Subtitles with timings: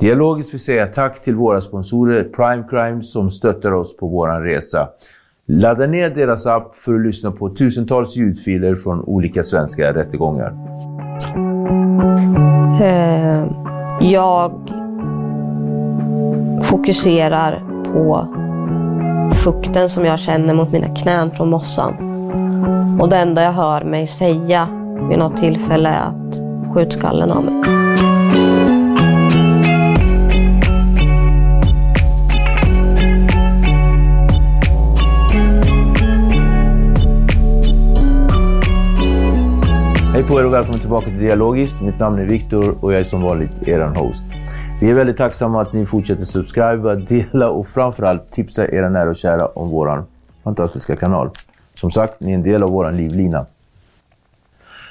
[0.00, 4.88] Dialogiskt vill säga tack till våra sponsorer Prime Crime som stöttar oss på vår resa.
[5.46, 10.54] Ladda ner deras app för att lyssna på tusentals ljudfiler från olika svenska rättegångar.
[12.82, 13.44] Eh,
[14.00, 14.52] jag
[16.62, 18.26] fokuserar på
[19.34, 21.94] fukten som jag känner mot mina knän från mossan.
[23.00, 24.68] Och det enda jag hör mig säga
[25.08, 27.79] vid något tillfälle är att skjut skallen av mig.
[40.30, 41.80] På er och välkommen tillbaka till Dialogiskt.
[41.82, 44.24] Mitt namn är Viktor och jag är som vanligt er host.
[44.80, 49.16] Vi är väldigt tacksamma att ni fortsätter subscriba, dela och framförallt tipsa era nära och
[49.16, 50.04] kära om vår
[50.44, 51.30] fantastiska kanal.
[51.74, 53.46] Som sagt, ni är en del av vår livlina.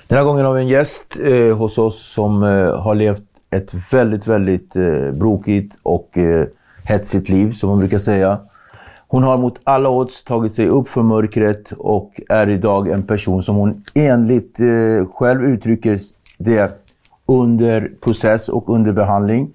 [0.07, 3.73] Den här gången har vi en gäst eh, hos oss som eh, har levt ett
[3.91, 6.47] väldigt, väldigt eh, brokigt och eh,
[6.83, 8.37] hetsigt liv, som man brukar säga.
[9.11, 13.43] Hon har mot alla odds tagit sig upp för mörkret och är idag en person
[13.43, 15.97] som hon enligt eh, själv uttrycker
[16.37, 16.71] det
[17.25, 19.53] under process och under behandling.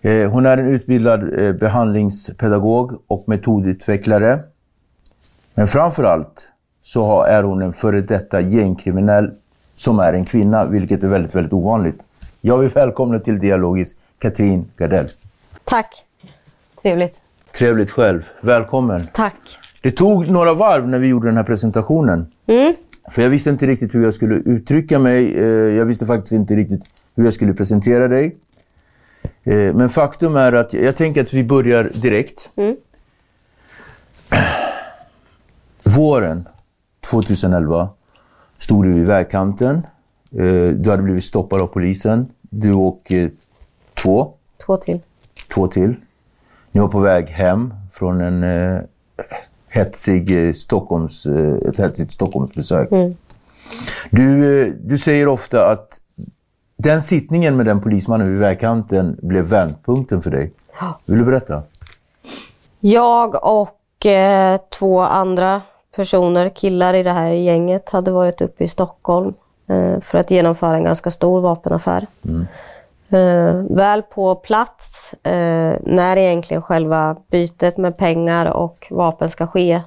[0.00, 4.40] Eh, hon är en utbildad eh, behandlingspedagog och metodutvecklare.
[5.54, 6.48] Men framförallt
[6.82, 9.30] så har, är hon en före detta gängkriminell
[9.74, 12.00] som är en kvinna, vilket är väldigt, väldigt ovanligt.
[12.40, 15.08] Jag vill välkomna till Dialogis Katrin Gardell.
[15.64, 16.04] Tack.
[16.82, 17.20] Trevligt.
[17.58, 18.22] Trevligt själv.
[18.40, 19.06] Välkommen.
[19.12, 19.58] Tack.
[19.82, 22.26] Det tog några varv när vi gjorde den här presentationen.
[23.10, 25.34] För jag visste inte riktigt hur jag skulle uttrycka mig.
[25.38, 25.44] Eh,
[25.76, 26.82] Jag visste faktiskt inte riktigt
[27.14, 28.36] hur jag skulle presentera dig.
[29.44, 32.50] Eh, Men faktum är att jag tänker att vi börjar direkt.
[35.82, 36.48] Våren
[37.00, 37.88] 2011
[38.58, 39.74] stod du vid vägkanten.
[40.38, 42.26] Eh, Du hade blivit stoppad av polisen.
[42.40, 43.12] Du och
[43.94, 44.32] två,
[44.66, 45.00] Två till.
[45.54, 45.94] två till.
[46.72, 48.80] Ni var på väg hem från en eh,
[49.68, 52.88] hetsig, eh, Stockholms, eh, ett hetsigt Stockholmsbesök.
[54.10, 56.00] Du, eh, du säger ofta att
[56.76, 60.52] den sittningen med den polismannen vid vägkanten blev vändpunkten för dig.
[61.06, 61.62] Vill du berätta?
[62.80, 65.62] Jag och eh, två andra
[65.96, 69.34] personer, killar i det här gänget, hade varit uppe i Stockholm
[69.66, 72.06] eh, för att genomföra en ganska stor vapenaffär.
[73.12, 79.80] Eh, väl på plats, eh, när egentligen själva bytet med pengar och vapen ska ske,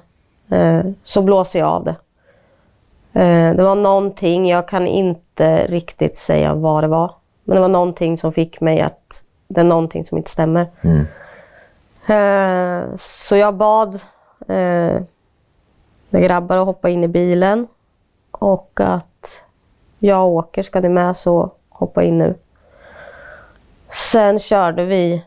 [0.50, 1.96] eh, så blåser jag av det.
[3.20, 7.14] Eh, det var någonting, jag kan inte riktigt säga vad det var,
[7.44, 10.66] men det var någonting som fick mig att det är någonting som inte stämmer.
[12.08, 13.94] Eh, Så jag bad
[14.48, 15.00] eh,
[16.10, 17.66] mina grabbar att hoppa in i bilen
[18.30, 19.42] och att
[19.98, 22.34] jag åker, ska ni med så hoppa in nu.
[23.96, 25.24] Sen körde vi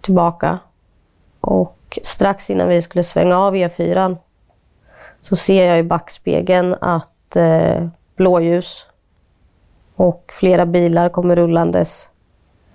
[0.00, 0.58] tillbaka
[1.40, 4.16] och strax innan vi skulle svänga av E4
[5.22, 7.86] så ser jag i backspegeln att eh,
[8.16, 8.86] blåljus
[9.96, 12.08] och flera bilar kommer rullandes.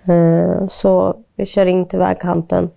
[0.08, 2.70] Eh, så vi kör in till vägkanten.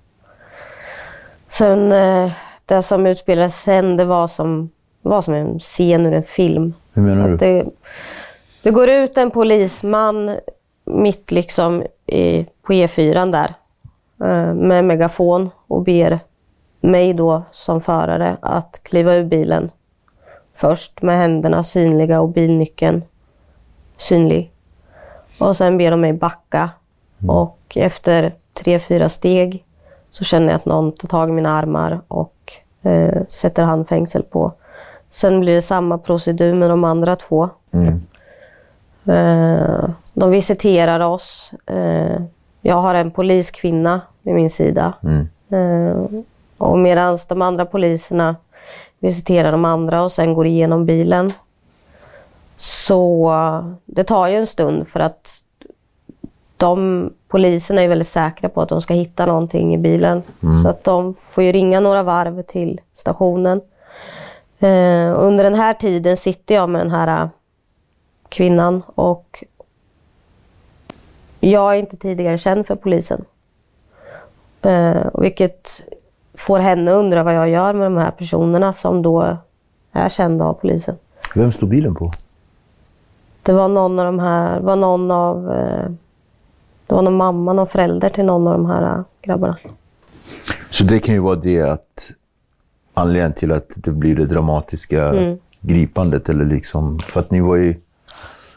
[1.47, 2.31] Sen, eh,
[2.65, 4.69] det som utspelades sen, det var som,
[5.01, 6.73] var som en scen ur en film.
[6.93, 7.37] Hur menar du?
[7.37, 7.65] Det,
[8.63, 10.37] Det går ut en polisman
[10.85, 13.53] mitt liksom i, på E4 där
[14.27, 16.19] eh, med megafon och ber
[16.81, 19.71] mig då som förare att kliva ur bilen.
[20.55, 23.03] Först med händerna synliga och bilnyckeln
[23.97, 24.51] synlig.
[25.39, 26.69] Och sen ber de mig backa.
[27.27, 29.65] Och efter tre, fyra steg
[30.09, 34.53] så känner jag att någon tar tag i mina armar och eh, sätter handfängsel på.
[35.11, 37.49] Sen blir det samma procedur med de andra två.
[37.71, 37.95] Eh,
[40.13, 41.53] de visiterar oss.
[41.65, 42.21] Eh,
[42.61, 44.93] jag har en poliskvinna vid min sida.
[45.49, 46.21] Eh,
[46.57, 48.35] och medan de andra poliserna
[48.99, 51.33] visiterar de andra och sen går igenom bilen.
[52.55, 53.31] Så
[53.85, 55.43] det tar ju en stund för att
[56.57, 60.23] de poliserna är väldigt säkra på att de ska hitta någonting i bilen.
[60.63, 63.61] Så att de får ju ringa några varv till stationen.
[64.59, 67.27] Eh, under den här tiden sitter jag med den här eh,
[68.33, 69.43] kvinnan och
[71.39, 73.25] jag är inte tidigare känd för polisen.
[74.61, 75.83] Eh, vilket
[76.33, 79.37] får henne undra vad jag gör med de här personerna som då
[79.91, 80.95] är kända av polisen.
[81.35, 82.11] Vem stod bilen på?
[83.43, 85.89] Det var någon av de här, var någon av, eh,
[86.87, 89.57] det var någon mamma, någon förälder till någon av de här eh, grabbarna.
[90.69, 92.11] Så det kan ju vara det att
[92.93, 95.37] anledningen till att det blir det dramatiska Mm.
[95.61, 97.75] gripandet eller liksom, för att ni var ju,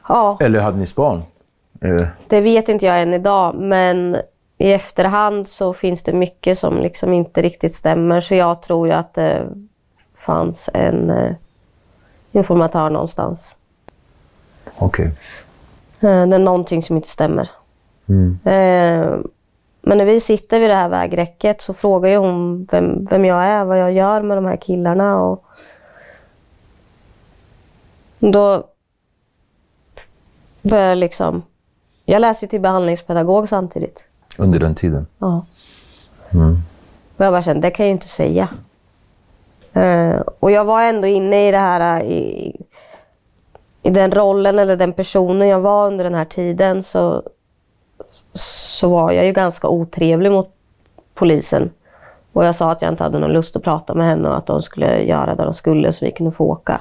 [0.08, 1.22] Ja, eller hade ni span?
[1.80, 4.16] Eh, det vet inte jag än idag, men
[4.58, 8.20] i efterhand så finns det mycket som liksom inte riktigt stämmer.
[8.20, 9.46] Så jag tror ju att det
[10.14, 11.32] fanns en eh,
[12.32, 13.56] informatör någonstans.
[14.78, 15.06] Okej.
[16.00, 17.50] Eh, Det är någonting som inte stämmer.
[18.44, 19.16] Eh,
[19.80, 23.44] Men när vi sitter vid det här vägräcket så frågar ju hon vem, vem jag
[23.44, 25.22] är, vad jag gör med de här killarna.
[25.22, 25.44] Och
[28.18, 28.64] då
[30.70, 31.42] börjar jag liksom...
[32.04, 34.04] Jag läser ju till behandlingspedagog samtidigt.
[34.38, 35.06] Under den tiden?
[35.18, 35.44] Ja.
[37.16, 38.48] Och jag bara kände, det kan jag ju inte säga.
[39.72, 42.56] Eh, och jag var ändå inne i det här, eh, i,
[43.82, 47.22] i den rollen eller den personen jag var under den här tiden så,
[48.34, 50.48] så var jag ju ganska otrevlig mot
[51.14, 51.70] polisen.
[52.32, 54.46] Och jag sa att jag inte hade någon lust att prata med henne och att
[54.46, 56.80] de skulle göra det de skulle så vi kunde få åka.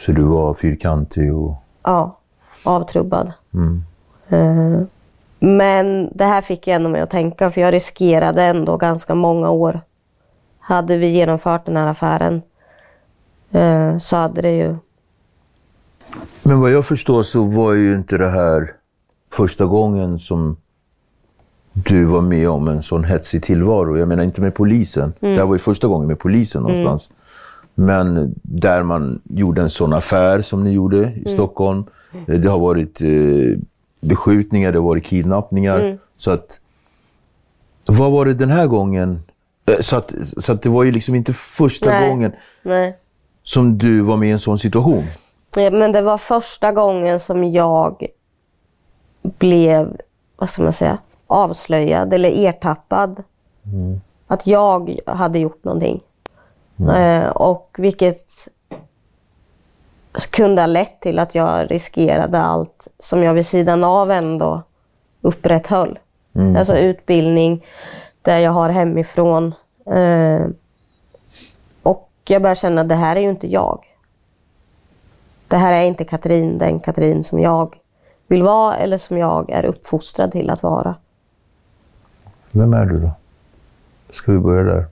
[0.00, 1.54] Så du var fyrkantig och...
[1.82, 2.17] Ja,
[2.68, 3.32] avtrubbad.
[4.28, 4.82] Eh,
[5.40, 9.50] Men det här fick jag ändå mig att tänka, för jag riskerade ändå ganska många
[9.50, 9.80] år.
[10.58, 12.42] Hade vi genomfört den här affären
[13.50, 14.76] eh, så hade det ju...
[16.42, 18.72] Men vad jag förstår så var ju inte det här
[19.32, 20.56] första gången som
[21.72, 23.98] du var med om en sån hetsig tillvaro.
[23.98, 25.12] Jag menar inte med polisen.
[25.20, 27.10] Det här var ju första gången med polisen någonstans.
[27.74, 31.84] Men där man gjorde en sån affär som ni gjorde i Stockholm.
[32.12, 33.58] Eh, Det har varit eh,
[34.00, 35.98] beskjutningar, det har varit kidnappningar.
[36.16, 36.60] Så att...
[37.86, 39.22] Vad var det den här gången?
[39.66, 42.10] Eh, Så att, så att det var ju liksom inte första Nej.
[42.10, 42.32] gången
[42.62, 42.96] Nej.
[43.42, 45.02] som du var med i en sån situation.
[45.56, 48.06] Eh, Men det var första gången som jag
[49.22, 49.96] blev,
[50.36, 53.22] vad ska man säga, avslöjad eller ertappad.
[54.26, 56.00] Att jag hade gjort någonting.
[56.96, 58.26] Eh, och vilket
[60.30, 64.62] kunde ha lett till att jag riskerade allt som jag vid sidan av ändå
[65.20, 65.98] upprätthöll.
[66.56, 67.64] Alltså utbildning,
[68.22, 69.54] där jag har hemifrån.
[69.86, 70.46] Eh,
[71.82, 73.84] och jag började känna att det här är ju inte jag.
[75.48, 77.76] Det här är inte Katrin, den Katrin som jag
[78.26, 80.94] vill vara eller som jag är uppfostrad till att vara.
[82.50, 83.10] Vem är du då?
[84.10, 84.86] Ska vi börja där?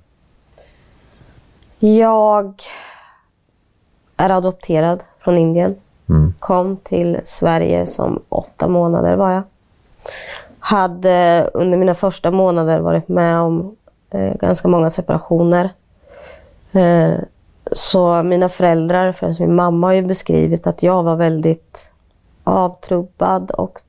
[1.79, 2.63] Jag
[4.17, 5.75] är adopterad från Indien.
[6.39, 9.43] Kom till Sverige som åtta månader var jag.
[10.59, 13.77] Hade under mina första månader varit med om
[14.11, 15.71] eh, ganska många separationer.
[16.73, 17.15] Eh,
[17.73, 21.91] så mina föräldrar, främst min mamma, har ju beskrivit att jag var väldigt
[22.45, 23.81] avtrubbad och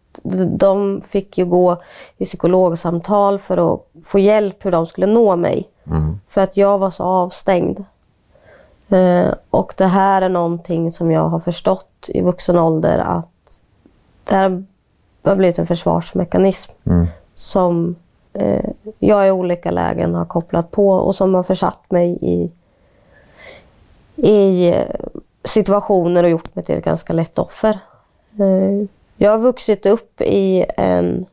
[0.58, 1.82] de fick ju gå
[2.18, 5.68] i psykologsamtal för att få hjälp hur de skulle nå mig.
[6.30, 7.84] För att jag var så avstängd.
[8.90, 13.60] Eh, och det här är någonting som jag har förstått i vuxen ålder att
[14.24, 14.64] det här
[15.24, 16.72] har blivit en försvarsmekanism
[17.36, 17.96] som
[18.34, 22.52] eh, jag i olika lägen har kopplat på och som har försatt mig i,
[24.16, 24.86] i eh,
[25.44, 27.80] situationer och gjort mig till ett ganska lätt offer.
[29.18, 31.26] Jag har vuxit upp i en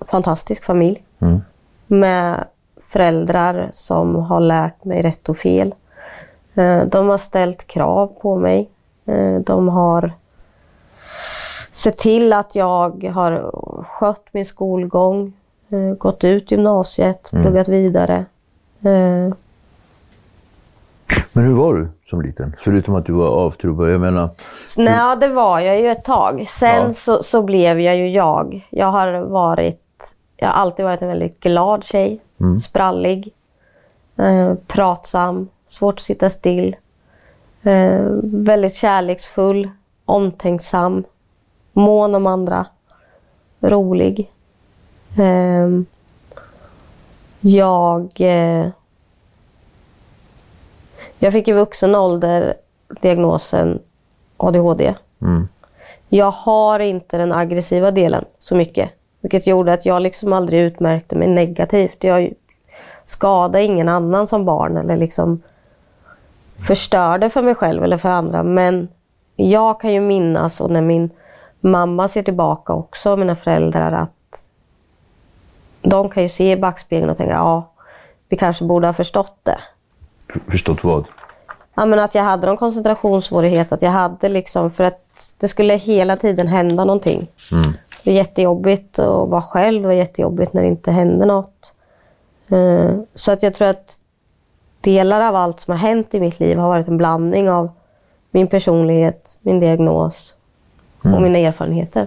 [0.00, 1.04] fantastisk familj
[1.86, 2.44] med
[2.80, 5.74] föräldrar som har lärt mig rätt och fel.
[6.54, 8.70] Eh, De har ställt krav på mig.
[9.06, 10.12] Eh, De har
[11.72, 13.50] sett till att jag har
[13.84, 15.32] skött min skolgång,
[15.68, 18.24] eh, gått ut gymnasiet, pluggat vidare.
[21.32, 22.56] Men hur var du som liten?
[22.58, 23.90] Förutom att du var avtrubbad.
[23.92, 24.28] Jag menar,
[24.76, 26.44] Nej, det var jag ju ett tag.
[26.48, 26.92] Sen Ja.
[26.92, 28.66] så, så blev jag ju jag.
[28.70, 29.80] Jag har varit,
[30.36, 32.20] jag har alltid varit en väldigt glad tjej.
[32.64, 33.32] Sprallig,
[34.16, 36.76] eh, pratsam, svårt att sitta still.
[37.62, 39.70] Eh, väldigt kärleksfull,
[40.04, 41.04] omtänksam,
[41.72, 42.66] mån om andra,
[43.60, 44.32] rolig.
[45.18, 45.68] Eh,
[47.40, 48.10] jag...
[48.16, 48.68] Eh,
[51.18, 52.54] jag fick i vuxen ålder
[53.00, 53.78] diagnosen
[54.36, 54.94] ADHD.
[55.20, 55.48] Mm.
[56.08, 58.90] Jag har inte den aggressiva delen så mycket.
[59.20, 62.04] Vilket gjorde att jag liksom aldrig utmärkte mig negativt.
[62.04, 62.32] Jag
[63.06, 65.42] skadade ingen annan som barn eller liksom
[66.66, 68.42] förstörde för mig själv eller för andra.
[68.42, 68.88] Men
[69.36, 71.10] jag kan ju minnas, och när min
[71.60, 74.46] mamma ser tillbaka också, mina föräldrar, att
[75.82, 77.72] de kan ju se i backspegeln och tänka ja,
[78.28, 79.58] vi kanske borde ha förstått det.
[80.50, 81.04] förstått vad?
[81.74, 83.72] Ja, men att jag hade någon koncentrationssvårighet.
[83.72, 87.26] Att jag hade liksom, för att det skulle hela tiden hända någonting.
[88.04, 89.82] Det är jättejobbigt att vara själv.
[89.82, 91.74] Det var jättejobbigt när det inte hände något.
[92.48, 93.96] Eh, Så att jag tror att
[94.82, 97.70] delar av allt som har hänt i mitt liv har varit en blandning av
[98.30, 100.34] min personlighet, min diagnos
[101.02, 102.06] och mina erfarenheter.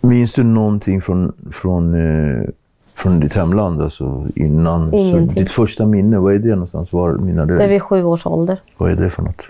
[0.00, 2.48] Minns du någonting från, från, eh,
[2.94, 3.82] från ditt hemland?
[3.82, 4.90] Alltså innan?
[4.90, 5.42] Så Ingenting.
[5.42, 6.92] ditt första minne, vad är det någonstans?
[6.92, 7.56] Var, minnar du?
[7.56, 8.60] Det är vid sju års ålder.
[8.76, 9.42] Vad är det för något?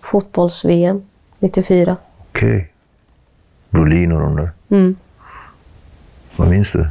[0.00, 1.02] Fotbolls-VM
[1.38, 1.96] 94.
[2.30, 2.72] Okej.
[3.70, 4.50] Brolin och de där.
[4.68, 4.96] Mm.
[6.36, 6.88] Vad minns du?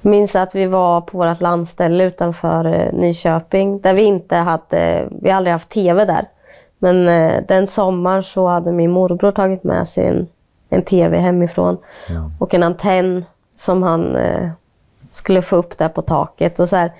[0.00, 5.30] Minns att vi var på vårt landställe utanför eh, Nyköping där vi inte hade, vi
[5.30, 6.24] aldrig haft tv där.
[6.78, 10.28] Men eh, den sommaren så hade min morbror tagit med sig en,
[10.68, 11.78] en tv hemifrån
[12.38, 13.24] och en antenn
[13.56, 14.48] som han eh,
[15.12, 16.60] skulle få upp där på taket.
[16.60, 16.92] Och så här,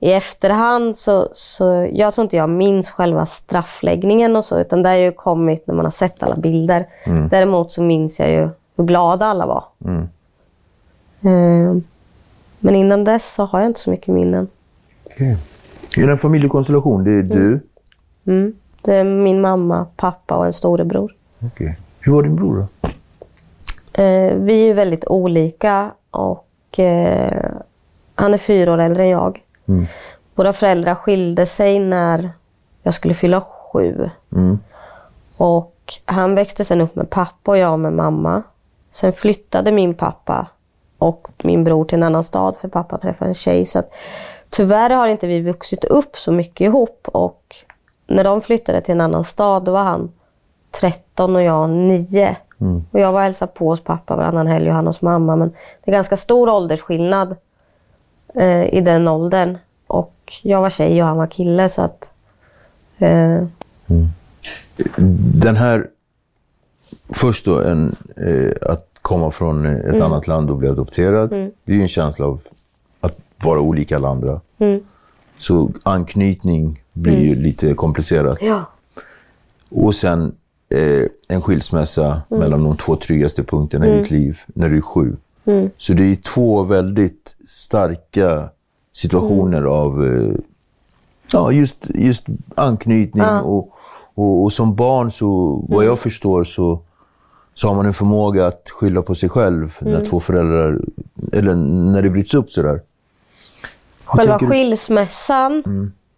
[0.00, 4.88] I efterhand så, så, jag tror inte jag minns själva straffläggningen och så, utan det
[4.88, 6.86] har ju kommit när man har sett alla bilder.
[7.30, 9.64] Däremot så minns jag ju hur glada alla var.
[11.24, 11.76] Eh,
[12.64, 14.48] men innan dess så har jag inte så mycket minnen.
[15.04, 15.36] Okej.
[15.96, 17.04] Är det en familjekonstellation?
[17.04, 17.60] Det är du?
[18.26, 18.54] Mm.
[18.82, 21.14] Det är min mamma, pappa och en storebror.
[21.38, 21.78] Okej.
[22.00, 22.88] Hur var din bror då?
[24.02, 27.50] Eh, vi är väldigt olika och eh,
[28.14, 29.42] han är fyra år äldre än jag.
[30.34, 32.30] Våra föräldrar skilde sig när
[32.82, 34.10] jag skulle fylla sju.
[35.36, 38.42] Och han växte sen upp med pappa och jag med mamma.
[38.90, 40.46] Sen flyttade min pappa
[41.02, 43.66] och min bror till en annan stad för pappa träffade en tjej.
[43.66, 43.94] Så att,
[44.50, 47.56] tyvärr har inte vi vuxit upp så mycket ihop och
[48.06, 50.12] när de flyttade till en annan stad då var han
[50.80, 52.36] 13 och jag 9.
[52.90, 55.36] Och jag var hälsade på hos pappa varannan helg och han hos mamma.
[55.36, 55.48] Men
[55.84, 57.36] det är ganska stor åldersskillnad
[58.34, 59.58] eh, i den åldern.
[59.86, 62.12] Och jag var tjej och han var kille så att...
[62.98, 63.44] Eh,
[65.42, 65.86] Den här...
[67.08, 71.30] Först då, en, eh, att komma från ett annat land och bli adopterad.
[71.30, 72.40] Det är ju en känsla av
[73.00, 74.40] att vara olika alla andra.
[75.38, 78.38] Så anknytning blir ju lite komplicerat.
[78.40, 78.64] ja.
[79.74, 80.34] Och sen
[80.68, 85.16] eh, en skilsmässa mellan de två tryggaste punkterna i ditt liv när du är sju.
[85.76, 88.48] Så det är två väldigt starka
[88.92, 90.34] situationer av eh,
[91.32, 93.24] ja, just, just anknytning.
[93.24, 93.70] Och,
[94.14, 96.80] och, och som barn, så, vad jag förstår, så,
[97.62, 100.80] så har man en förmåga att skylla på sig själv när två föräldrar,
[101.32, 102.82] eller när det bryts upp sådär.
[104.06, 105.62] Själva skilsmässan.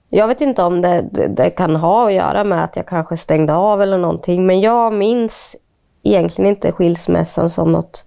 [0.09, 3.17] Jag vet inte om det, det, det kan ha att göra med att jag kanske
[3.17, 4.47] stängde av eller någonting.
[4.47, 5.57] Men jag minns
[6.03, 8.05] egentligen inte skilsmässan som något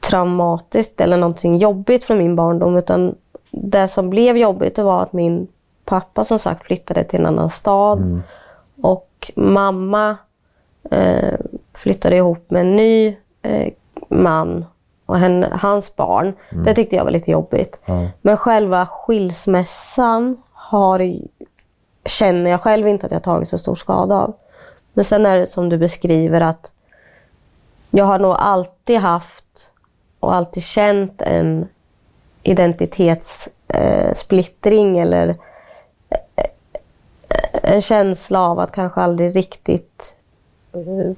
[0.00, 2.76] traumatiskt eller någonting jobbigt från min barndom.
[2.76, 3.14] Utan
[3.50, 5.46] det som blev jobbigt var att min
[5.84, 8.22] pappa som sagt flyttade till en annan stad.
[8.82, 10.16] Och mamma
[10.90, 11.34] eh,
[11.78, 13.72] flyttade ihop med en ny eh,
[14.08, 14.64] man
[15.06, 16.32] och henne, hans barn.
[16.64, 17.80] Det tyckte jag var lite jobbigt.
[18.22, 21.12] Men själva skilsmässan har,
[22.04, 24.34] känner jag själv inte att jag tagit så stor skada av.
[24.92, 26.72] Men sen är det som du beskriver att
[27.90, 29.72] jag har nog alltid haft
[30.20, 31.68] och alltid känt en
[32.42, 35.36] identitetssplittring eh, eller eh,
[37.62, 40.16] en känsla av att kanske aldrig riktigt
[40.72, 41.12] eh,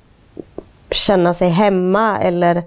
[0.90, 2.62] känna sig hemma eller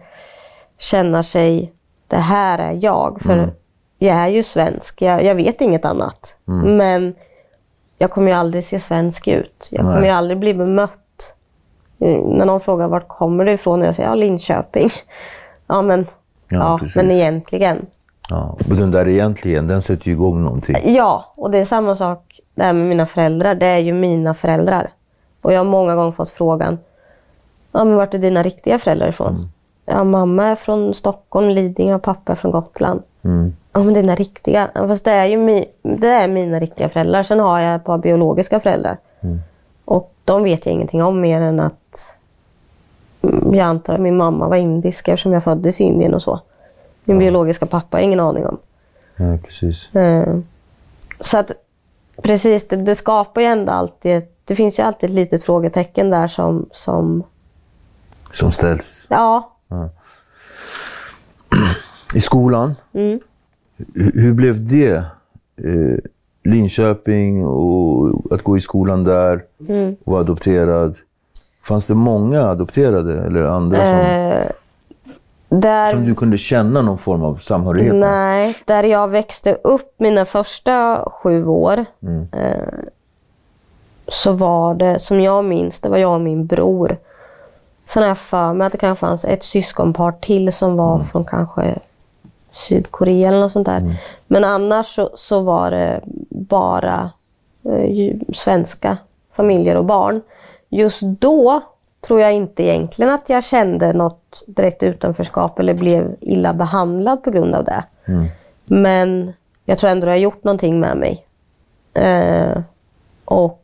[0.77, 1.73] känna sig,
[2.07, 3.21] det här är jag.
[3.21, 3.53] För
[3.97, 6.35] jag är ju svensk, jag, jag vet inget annat.
[6.45, 7.15] Men
[7.97, 9.67] jag kommer ju aldrig se svensk ut.
[9.71, 10.03] Jag kommer Nej.
[10.09, 10.99] ju aldrig bli bemött
[11.99, 14.89] Eh, När någon frågar vart kommer du ifrån och jag säger ja, Linköping.
[15.67, 16.07] Ja, men,
[16.47, 16.95] Ja, ja, precis.
[16.95, 17.85] men egentligen.
[18.29, 18.57] Ja.
[18.69, 20.93] Och den där egentligen, den sätter ju igång någonting.
[20.95, 23.55] Ja, och det är samma sak där med mina föräldrar.
[23.55, 24.89] Det är ju mina föräldrar.
[25.41, 26.79] Och jag har många gånger fått frågan,
[27.73, 29.49] ja, men vart är dina riktiga föräldrar ifrån?
[29.85, 33.01] Ja, mamma är från Stockholm, Lidingö och pappa är från Gotland.
[33.73, 34.69] Ja, men dina riktiga.
[34.75, 37.23] Ja, Fast det är ju mi, det är mina riktiga föräldrar.
[37.23, 38.97] Sen har jag ett par biologiska föräldrar.
[39.85, 42.17] Och de vet jag ingenting om mer än att
[43.21, 46.39] mm, jag antar att min mamma var indisk eftersom jag föddes i Indien och så.
[47.03, 48.57] Min biologiska pappa har jag ingen aning om.
[49.17, 49.95] Ja, precis.
[49.95, 50.37] Eh,
[51.19, 51.51] Så att
[52.21, 56.27] precis, det, det skapar ju ändå alltid, det finns ju alltid ett litet frågetecken där
[56.27, 57.23] som, som
[58.33, 59.05] Som ställs.
[59.09, 59.49] ja,
[62.15, 63.19] I skolan, Mm.
[63.95, 64.95] hur, hur blev det?
[65.57, 65.97] Eh,
[66.45, 69.95] Linköping och att gå i skolan där Mm.
[70.03, 70.97] och adopterad.
[71.63, 74.47] Fanns det många adopterade eller andra som, Eh,
[75.49, 78.01] där, som du kunde känna någon form av samhörighet med?
[78.01, 82.27] nej, där jag växte upp mina första sju år Mm.
[82.31, 82.67] eh,
[84.07, 86.97] så var det, som jag minns, det var jag och min bror.
[87.85, 91.07] Sen har jag för mig att det kanske fanns ett syskonpar till som var Mm.
[91.07, 91.75] från kanske
[92.51, 93.95] Sydkorea eller något sånt där.
[94.27, 97.09] Men annars så, så var det bara
[97.65, 98.97] eh, svenska
[99.31, 100.21] familjer och barn.
[100.69, 101.61] Just då
[102.07, 107.31] tror jag inte egentligen att jag kände något direkt utanförskap eller blev illa behandlad på
[107.31, 107.83] grund av det.
[108.65, 109.33] Men
[109.65, 111.25] jag tror ändå det har gjort någonting med mig.
[111.93, 112.61] Eh,
[113.25, 113.62] och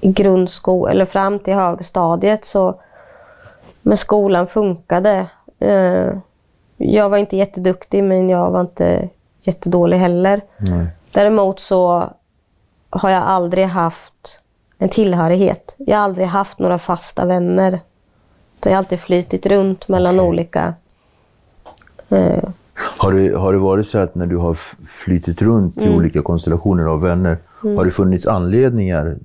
[0.00, 2.80] i grundskolan, eller fram till högstadiet så,
[3.82, 5.26] men skolan funkade.
[5.58, 6.08] Eh,
[6.76, 9.08] jag var inte jätteduktig men jag var inte
[9.42, 10.40] jättedålig heller.
[11.12, 12.10] Däremot så
[12.90, 14.40] har jag aldrig haft
[14.78, 15.74] en tillhörighet.
[15.78, 17.80] Jag har aldrig haft några fasta vänner.
[18.64, 20.74] Jag har alltid flytit runt mellan olika
[22.08, 22.44] eh,
[22.98, 25.92] Har det, har det varit så att när du har f- flyttit runt Mm.
[25.92, 29.16] i olika konstellationer av vänner, har det funnits anledningar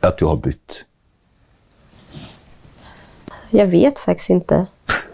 [0.00, 0.84] att du har bytt?
[3.50, 4.66] Jag vet faktiskt inte.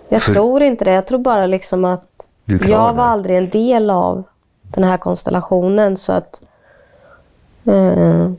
[0.09, 0.91] Jag För- tror inte det.
[0.93, 2.09] Jag tror bara liksom att
[2.45, 4.23] jag var aldrig en del av
[4.63, 5.97] den här konstellationen.
[5.97, 6.43] Så att...
[7.65, 8.31] Eh,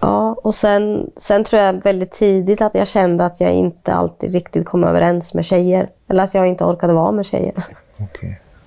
[0.00, 4.32] ja, och sen, sen tror jag väldigt tidigt att jag kände att jag inte alltid
[4.32, 5.90] riktigt kom överens med tjejer.
[6.08, 7.64] Eller att jag inte orkade vara med tjejer.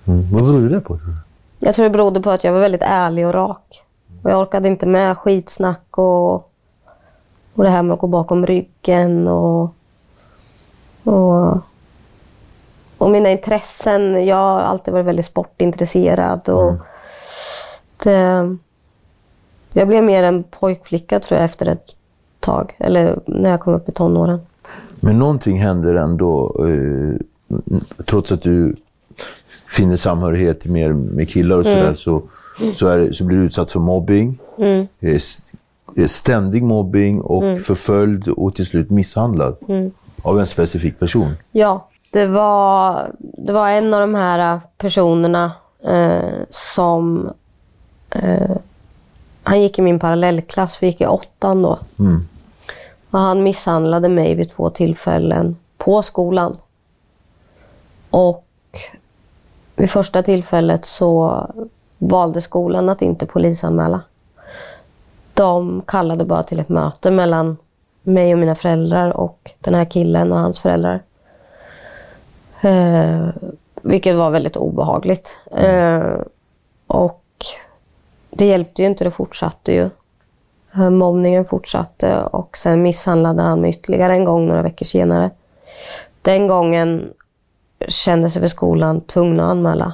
[0.06, 0.32] Mm.
[0.32, 1.00] Vad berodde det på?
[1.60, 3.82] Jag tror det berodde på att jag var väldigt ärlig och rak.
[4.26, 6.34] Och jag orkade inte med skitsnack och,
[7.54, 9.76] och det här med att gå bakom ryggen och,
[11.04, 11.58] och,
[12.98, 14.26] och mina intressen.
[14.26, 16.50] Jag har alltid varit väldigt sportintresserad.
[16.50, 16.74] Och
[18.04, 18.58] det,
[19.74, 21.96] jag blev mer en pojkflicka tror jag efter ett
[22.40, 22.76] tag.
[22.78, 24.40] Eller när jag kom upp i tonåren.
[25.00, 27.16] Men någonting händer ändå, eh,
[28.06, 28.76] trots att du
[29.68, 32.22] finner samhörighet mer med killar och sådär, så,
[32.74, 34.40] så, är så blir du utsatt för mobbing.
[35.00, 35.20] Eh,
[36.08, 39.58] Ständig mobbing och förföljd och till slut misshandlad
[40.22, 41.36] av en specifik person.
[41.52, 45.52] Ja, det var, det var en av de här personerna
[45.84, 47.30] eh, som...
[48.10, 48.58] Eh,
[49.44, 51.80] han gick i min parallellklass, vi gick i åttan då.
[53.10, 56.54] Och han misshandlade mig vid två tillfällen på skolan.
[58.10, 58.46] Och
[59.76, 61.46] vid första tillfället så
[62.08, 64.02] valde skolan att inte polisanmäla.
[65.34, 67.58] De kallade bara till ett möte mellan
[68.04, 71.04] mig och mina föräldrar och den här killen och hans föräldrar.
[72.62, 73.28] Eh,
[73.82, 75.36] vilket var väldigt obehagligt.
[75.52, 76.20] Eh,
[76.88, 77.24] och
[78.30, 79.90] det hjälpte ju inte, det fortsatte ju.
[80.74, 85.30] Eh, mobbningen fortsatte och sen misshandlade han mig ytterligare en gång några veckor senare.
[86.22, 87.14] Den gången
[87.88, 89.94] kände sig för skolan tvungna att anmäla.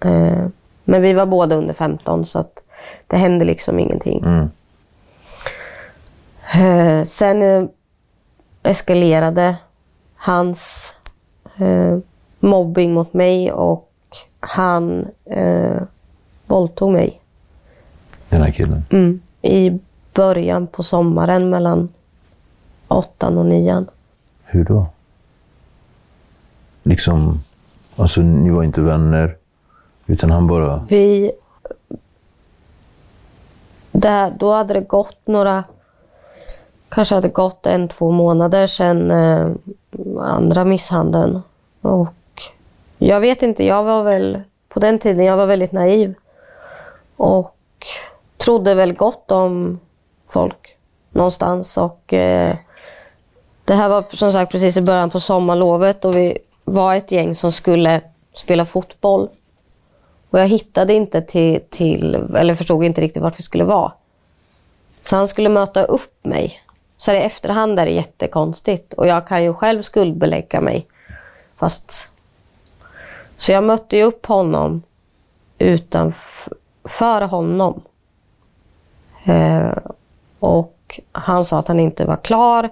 [0.00, 0.46] Eh,
[0.88, 2.62] men vi var båda under 15 så att
[3.06, 4.24] det hände liksom ingenting.
[6.54, 7.64] Eh, sen eh,
[8.62, 9.56] eskalerade
[10.14, 10.94] hans
[11.58, 11.98] eh,
[12.40, 13.90] mobbing mot mig och
[14.40, 15.82] han eh,
[16.46, 17.20] våldtog mig
[18.28, 18.84] Den här killen.
[18.90, 19.20] mm.
[19.42, 19.78] i
[20.14, 21.88] början på sommaren mellan
[22.88, 23.86] åttan och nian.
[24.44, 24.86] Hur då?
[26.82, 27.40] Liksom,
[27.96, 29.37] alltså ni var inte vänner,
[30.08, 30.86] utan han bara...
[30.88, 31.32] Vi...
[34.02, 35.64] Här, då hade det gått några...
[36.88, 39.50] Kanske hade gått en, två månader sedan eh,
[40.18, 41.42] andra misshandeln.
[41.80, 42.42] Och
[42.98, 44.42] jag vet inte, jag var väl...
[44.68, 46.14] På den tiden jag var väldigt naiv.
[47.16, 47.56] Och
[48.36, 49.80] trodde väl gott om
[50.28, 50.76] folk
[51.10, 51.76] någonstans.
[51.76, 52.56] Och, eh,
[53.64, 57.34] det här var som sagt precis i början på sommarlovet och vi var ett gäng
[57.34, 58.00] som skulle
[58.34, 59.28] spela fotboll.
[60.30, 63.92] Och jag hittade inte till, till eller förstod inte riktigt vart vi skulle vara.
[65.02, 66.60] Så han skulle möta upp mig.
[66.98, 68.92] Så i efterhand är det jättekonstigt.
[68.94, 70.86] Och jag kan ju själv skuldbelägga mig.
[71.56, 72.08] Fast...
[73.36, 74.82] Så jag mötte ju upp honom
[75.58, 77.82] utanför honom.
[79.26, 79.72] Eh,
[80.38, 82.64] och han sa att han inte var klar.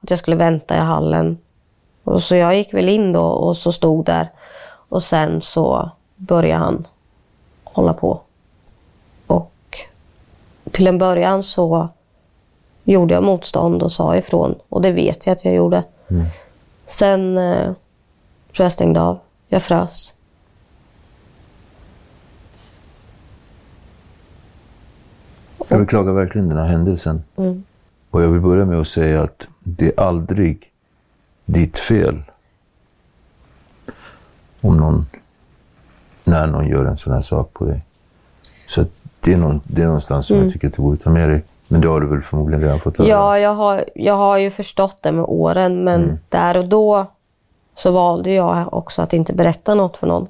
[0.00, 1.38] Att jag skulle vänta i hallen.
[2.04, 4.28] Och så jag gick väl in då och så stod där.
[4.88, 6.86] Och sen så började han
[7.74, 8.20] hålla på.
[9.26, 9.78] Och
[10.70, 11.88] till en början så
[12.84, 14.54] gjorde jag motstånd och sa ifrån.
[14.68, 15.84] Och det vet jag att jag gjorde.
[16.08, 16.26] Mm.
[16.86, 17.72] Sen eh,
[18.52, 19.18] tror jag stängde av.
[19.48, 20.14] Jag frös.
[25.68, 27.24] Jag beklagar verkligen den här händelsen.
[27.36, 27.64] Mm.
[28.10, 30.70] Och jag vill börja med att säga att det är aldrig
[31.44, 32.22] ditt fel
[34.60, 35.06] om någon,
[36.24, 37.82] när någon gör en sån här sak på dig.
[38.68, 38.84] Så
[39.20, 41.44] det, är någon, det är någonstans som jag tycker att du borde ta med dig.
[41.68, 43.08] Men det har du väl förmodligen redan fått höra?
[43.08, 47.06] Ja, jag har, jag har ju förstått det med åren, men där och då
[47.76, 50.28] så valde jag också att inte berätta något för någon.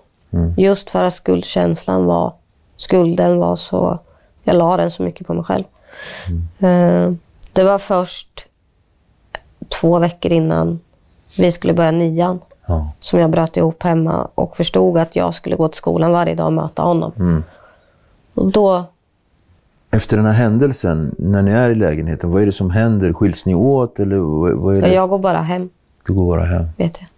[0.57, 2.33] Just för att skuldkänslan var,
[2.77, 3.99] skulden var så,
[4.43, 5.65] jag la den så mycket på mig själv.
[6.59, 7.13] Eh,
[7.53, 8.47] det var först
[9.81, 10.81] två veckor innan
[11.37, 12.91] vi skulle börja nian Ja.
[13.01, 16.47] som jag bröt ihop hemma och förstod att jag skulle gå till skolan varje dag
[16.47, 17.43] och möta honom.
[18.35, 18.85] Och då
[19.91, 23.13] Efter den här händelsen, när ni är i lägenheten, vad är det som händer?
[23.13, 24.19] Skiljs ni åt eller
[24.57, 24.95] vad, är Ja, det?
[24.95, 25.69] jag går bara hem,
[26.07, 26.67] Du går bara hem.
[26.77, 27.09] vet jag.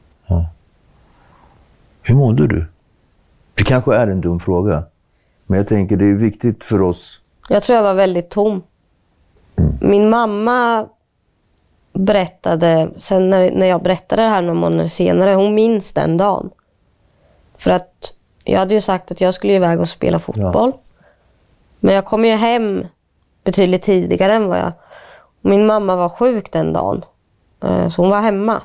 [2.02, 2.66] Hur mådde du?
[3.54, 4.84] Det kanske är en dum fråga.
[5.46, 7.20] Men jag tänker det är viktigt för oss.
[7.48, 8.62] Jag tror jag var väldigt tom.
[9.80, 10.86] Min mamma
[11.96, 16.50] berättade, sen när, när jag berättade det här några månader senare, hon minns den dagen.
[17.58, 20.72] För att jag hade ju sagt att jag skulle iväg och spela fotboll.
[21.80, 22.86] Men jag kom ju hem
[23.44, 24.72] betydligt tidigare än vad jag...
[25.40, 27.04] Min mamma var sjuk den dagen.
[27.62, 28.60] Eh, Så hon var hemma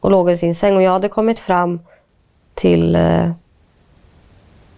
[0.00, 0.76] och låg i sin säng.
[0.76, 1.80] Och jag hade kommit fram
[2.54, 3.30] till, eh,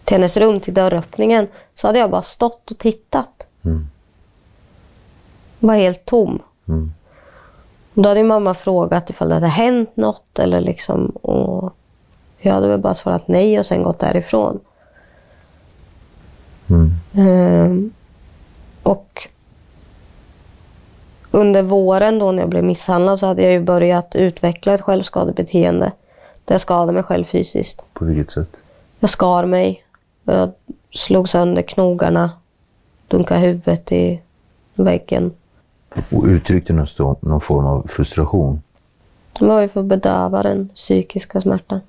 [0.05, 1.49] till hennes rum, till dörröppningen.
[1.75, 3.47] Så hade jag bara stått och tittat.
[5.59, 6.43] Var helt tom.
[7.95, 10.39] Då hade mamma frågat ifall det hade hänt något.
[10.39, 11.73] Eller liksom, och
[12.39, 14.61] jag hade väl bara svarat nej och sen gått därifrån.
[17.15, 17.93] Ehm,
[18.83, 19.29] och
[21.31, 25.93] under våren då när jag blev misshandlad så hade jag ju börjat utveckla ett självskadebeteende.
[26.45, 27.85] Där jag skadade mig själv fysiskt.
[27.93, 28.57] På vilket sätt?
[29.01, 29.85] Jag skar mig.
[30.25, 30.53] Jag
[30.91, 32.31] slog sönder knogarna.
[33.09, 34.21] Dunkade huvudet i
[34.75, 35.33] väggen.
[36.11, 38.63] Och uttryckte någon, någon form av frustration.
[39.39, 41.81] Det var ju för att bedöva den psykiska smärtan.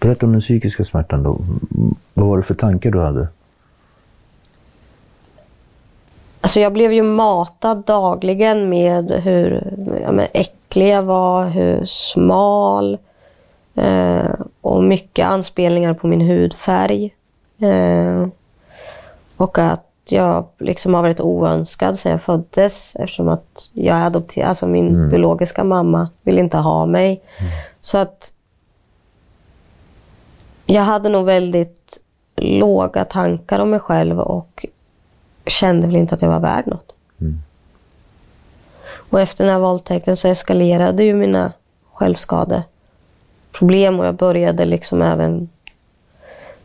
[0.00, 1.38] Berätta om den psykiska smärtan då.
[2.14, 3.28] Vad var det för tankar du hade?
[6.40, 12.98] Alltså jag blev ju matad dagligen med hur ja, men äcklig jag var, hur smal
[13.74, 17.14] eh, och mycket anspelningar på min hudfärg.
[17.58, 18.26] Eh,
[19.36, 24.48] och att jag liksom har varit oönskad sedan jag föddes eftersom att jag är adopterad.
[24.48, 27.22] Alltså min biologiska mamma vill inte ha mig.
[27.80, 28.32] Så att
[30.66, 31.98] jag hade nog väldigt
[32.36, 34.66] låga tankar om mig själv och
[35.46, 36.94] kände väl inte att jag var värd något.
[39.10, 41.52] Och efter den här våldtäkten så eskalerade ju mina
[41.92, 45.48] självskadeproblem och jag började liksom även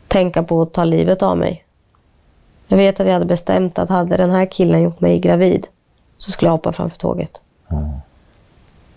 [0.08, 1.64] tänka på att ta livet av mig.
[2.70, 5.66] Jag vet att jag hade bestämt att hade den här killen gjort mig gravid
[6.18, 7.40] så skulle jag hoppa framför tåget.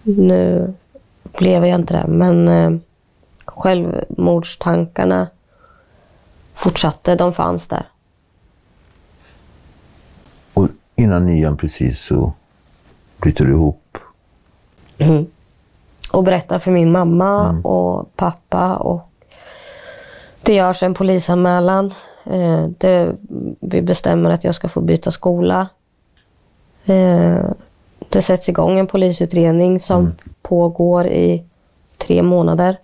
[0.04, 0.74] Nu
[1.38, 2.72] blev jag inte det, men eh,
[3.46, 5.28] självmordstankarna
[6.54, 7.16] fortsatte.
[7.16, 7.88] De fanns där.
[10.54, 12.34] Och innan nian precis så
[13.18, 13.98] bryter du ihop.
[16.12, 18.76] och berättar för min mamma och pappa.
[18.76, 19.06] Och
[20.42, 21.94] det görs en polisanmälan.
[22.26, 23.16] Eh, det,
[23.60, 25.68] vi bestämmer att jag ska få byta skola.
[26.86, 27.44] Eh,
[28.10, 31.44] det sätts igång en polisutredning som pågår i
[31.98, 32.78] tre månader.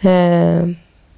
[0.00, 0.68] Eh,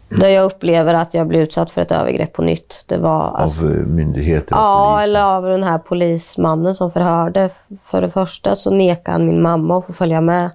[0.09, 2.85] där jag upplever att jag blir utsatt för ett övergrepp på nytt.
[2.87, 5.11] Det var alltså, Av myndigheter Ja, polisen.
[5.11, 7.51] eller av den här polismannen som förhörde.
[7.83, 10.51] För det första så nekade han min mamma att få följa med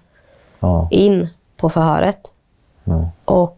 [0.60, 0.88] Ja.
[0.92, 2.20] in på förhöret.
[2.84, 3.10] Ja.
[3.26, 3.58] Och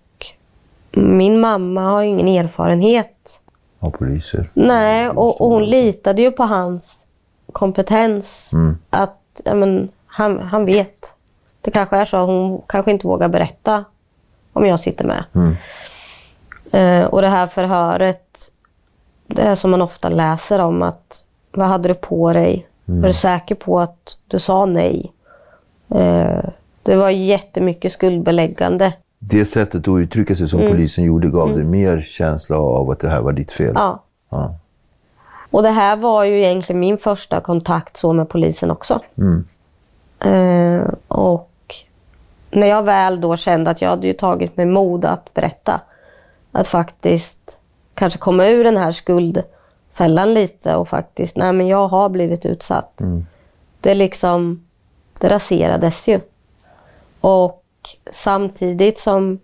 [0.93, 3.39] min mamma har ingen erfarenhet
[3.79, 4.49] av poliser.
[4.53, 7.07] Nej, och, och hon litade ju på hans
[7.51, 8.51] kompetens.
[8.89, 11.13] Att ja, men, han, han vet.
[11.61, 13.85] Det kanske är så att hon kanske inte vågar berätta
[14.53, 15.23] om jag sitter med.
[16.71, 18.51] Eh, och det här förhöret,
[19.27, 22.67] det är som man ofta läser om att vad hade du på dig?
[22.85, 25.11] Var du säker på att du sa nej?
[25.89, 26.43] Eh,
[26.83, 28.93] det var jättemycket skuldbeläggande.
[29.27, 33.09] Det sättet att uttrycka sig som polisen gjorde gav dig mer känsla av att det
[33.09, 33.71] här var ditt fel.
[33.75, 34.03] Ja.
[34.29, 34.55] Ja.
[35.51, 38.99] Och det här var ju egentligen min första kontakt så med polisen också.
[40.19, 41.49] Eh, och
[42.51, 45.81] när jag väl då kände att jag hade ju tagit mig mod att berätta.
[46.51, 47.57] Att faktiskt
[47.93, 53.01] kanske komma ur den här skuldfällan lite och faktiskt, nej men jag har blivit utsatt.
[53.81, 54.67] Det liksom,
[55.19, 56.19] det raserades ju.
[57.21, 57.62] Och
[58.11, 59.39] samtidigt som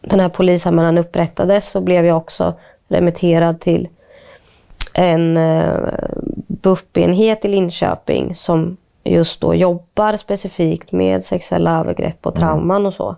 [0.00, 2.54] den här polisanmälan upprättades så blev jag också
[2.88, 3.88] remitterad till
[4.94, 5.76] en eh,
[6.46, 13.16] BUP-enhet i Linköping som just då jobbar specifikt med sexuella övergrepp och trauman och så.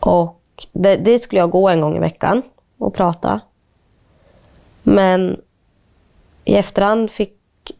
[0.00, 0.40] Och
[0.72, 2.42] det, dit skulle jag gå en gång i veckan
[2.78, 3.40] och prata.
[4.82, 5.40] Men
[6.44, 7.32] i efterhand fick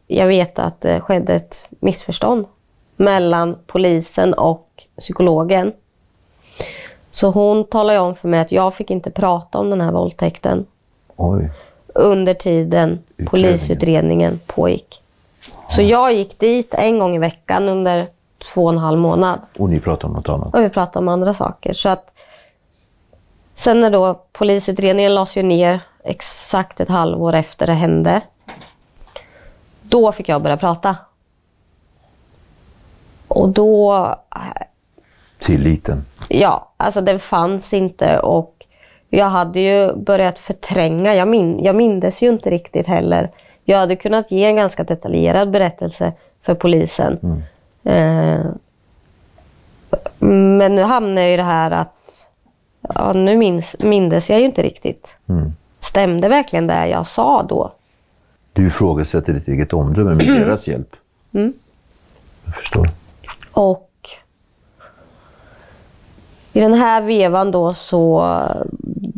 [0.07, 2.45] jag veta att det skedde ett missförstånd
[2.97, 4.67] mellan polisen och
[4.99, 5.73] psykologen.
[7.11, 10.65] Så hon talade om för mig att jag fick inte prata om den här våldtäkten
[11.15, 11.49] Oj.
[11.95, 15.01] under tiden polisutredningen pågick.
[15.69, 18.07] Så jag gick dit en gång i veckan under
[18.53, 19.39] två och en halv månad.
[19.59, 20.55] Och ni pratar om något annat?
[20.55, 21.73] Och vi pratade om andra saker.
[21.73, 22.13] Så att
[23.55, 28.21] sen när då polisutredningen lades ju ner exakt ett halvår efter det hände.
[29.81, 30.95] Då fick jag börja prata.
[33.27, 34.15] Och då,
[35.39, 36.05] Tilliten.
[36.29, 38.53] ja, alltså den fanns inte och
[39.09, 41.15] jag hade ju börjat förtränga.
[41.15, 43.31] Jag, min, jag mindes ju inte riktigt heller.
[43.65, 47.43] Jag hade kunnat ge en ganska detaljerad berättelse för polisen.
[47.83, 48.45] Eh,
[50.19, 52.27] men nu hamnar jag i det här att
[52.81, 55.17] ja, nu minns, mindes jag ju inte riktigt.
[55.79, 57.73] Stämde verkligen det jag sa då?
[58.53, 60.95] Du ifrågasätter ditt eget omdöme med deras hjälp.
[61.31, 62.89] Jag förstår.
[63.57, 63.89] Och
[66.53, 68.37] i den här vevan då så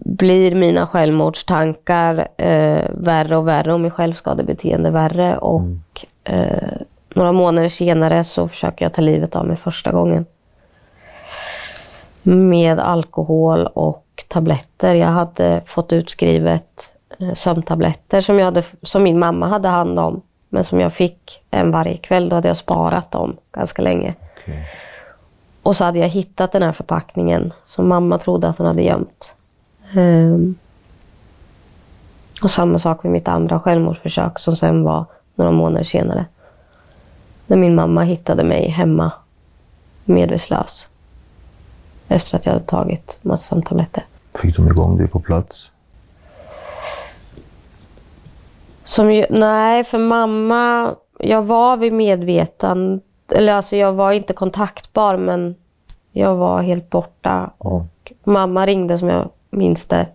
[0.06, 5.38] blir mina självmordstankar eh, värre och värre och min självskadebeteende värre.
[5.38, 5.62] Och
[6.24, 6.72] eh,
[7.14, 10.26] några månader senare så försöker jag ta livet av mig första gången.
[12.24, 14.96] Med alkohol och tabletter.
[14.96, 20.22] Jag hade fått utskrivet eh, sömntabletter som, jag hade, som min mamma hade hand om.
[20.50, 22.30] Men som jag fick en varje kväll.
[22.30, 24.16] Då hade jag sparat dem ganska länge.
[25.64, 29.32] Och så hade jag hittat den här förpackningen som mamma trodde att hon hade gömt.
[29.94, 30.56] Ehm.
[32.44, 36.26] Och samma sak med mitt andra självmordsförsök som sen var några månader senare.
[37.48, 39.12] När min mamma hittade mig hemma
[40.06, 40.90] medvetslös.
[42.08, 44.04] Efter att jag hade tagit massa sömntabletter.
[44.34, 45.72] Fick de igång dig på plats?
[48.84, 55.18] Som ju, nej, för mamma, jag var vid medvetande, eller alltså jag var inte kontaktbar
[55.18, 55.56] men
[56.12, 60.08] jag var helt borta och mamma ringde som jag minns det.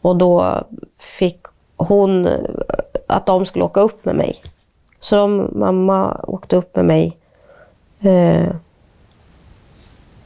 [0.00, 0.64] Och då
[0.98, 1.40] fick
[1.76, 2.28] hon
[3.06, 4.40] att de skulle åka upp med mig.
[5.00, 7.16] Så de, mamma åkte upp med mig.
[8.00, 8.48] Eh,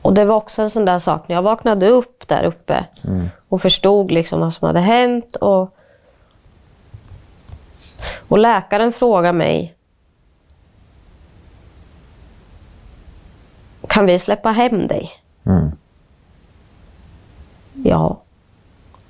[0.02, 2.86] och det var också en sån där sak när jag vaknade upp där uppe
[3.48, 5.36] och förstod liksom vad som hade hänt.
[5.36, 5.76] Och,
[8.28, 9.73] och läkaren frågade mig
[13.94, 15.10] Kan vi släppa hem dig?
[17.84, 18.20] Ja.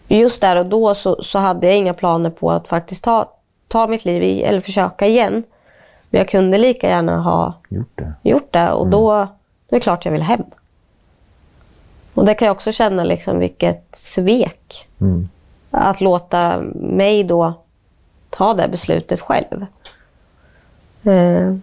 [0.08, 3.30] Just där och då så, så hade jag inga planer på att faktiskt ta,
[3.68, 5.32] ta mitt liv i, eller försöka igen.
[6.10, 8.12] Men jag kunde lika gärna ha Gjort det?
[8.22, 9.28] gjort det och då, då är
[9.68, 10.42] det klart jag vill hem.
[12.14, 14.88] Och det kan jag också känna liksom vilket svek.
[15.70, 17.52] Att låta mig då
[18.30, 19.66] ta det beslutet själv.
[21.02, 21.54] Eh,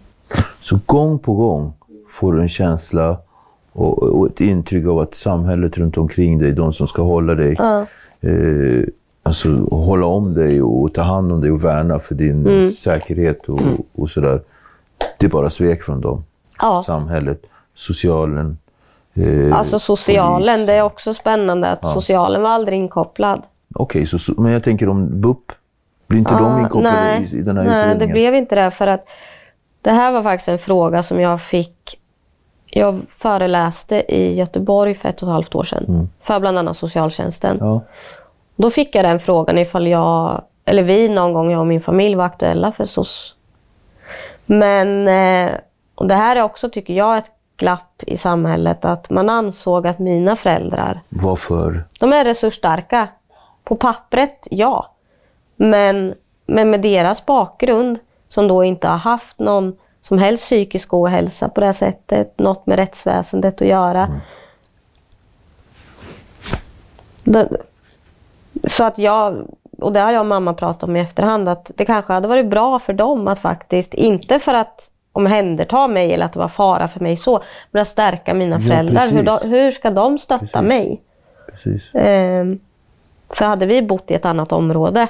[0.60, 1.72] Så gång på gång
[2.12, 3.16] får du en känsla
[3.72, 7.56] och, och ett intryck av att samhället runt omkring dig, de som ska hålla dig,
[8.20, 8.84] eh,
[9.22, 12.70] alltså hålla om dig och ta hand om dig och värna för din Mm.
[12.70, 13.60] säkerhet och,
[13.94, 14.40] och sådär.
[15.18, 16.24] Det är bara svek från dem.
[16.60, 16.82] Ja.
[16.86, 18.58] Samhället, socialen.
[19.14, 20.66] Eh, alltså socialen, polis.
[20.66, 23.42] det är också spännande att socialen var aldrig inkopplad.
[23.74, 25.52] Okej, så, men jag tänker om BUP,
[26.06, 27.98] blir inte de inkopplade nej, i, i den här nej, utredningen?
[27.98, 28.70] det blev inte det.
[28.70, 29.08] För att
[29.82, 31.98] det här var faktiskt en fråga som jag fick...
[32.74, 36.10] Jag föreläste i Göteborg för ett och ett halvt år sedan.
[36.20, 37.56] För bland annat socialtjänsten.
[37.60, 37.80] Ja.
[38.56, 42.14] Då fick jag den frågan ifall jag, eller vi någon gång, jag och min familj
[42.14, 43.34] var aktuella för SOS.
[44.46, 45.50] Men eh,
[45.94, 48.84] och det här är också, tycker jag, ett glapp i samhället.
[48.84, 51.84] Att man ansåg att mina föräldrar, Varför?
[52.00, 53.08] de är resursstarka.
[53.64, 54.94] På pappret, ja.
[55.56, 56.14] Men,
[56.46, 61.60] men med deras bakgrund, som då inte har haft någon som helst psykisk ohälsa på
[61.60, 64.20] det här sättet, något med rättsväsendet att göra.
[67.24, 67.48] Det,
[68.64, 69.46] så att jag,
[69.78, 72.46] och det har jag och mamma pratat om i efterhand, att det kanske hade varit
[72.46, 76.88] bra för dem att faktiskt, inte för att omhänderta mig eller att det var fara
[76.88, 79.08] för mig så, men att stärka mina Ja, föräldrar.
[79.08, 80.68] Hur, de, hur ska de stötta Precis.
[80.68, 81.00] mig?
[81.50, 81.90] Precis.
[81.94, 82.60] Ehm,
[83.28, 85.08] för hade vi bott i ett annat område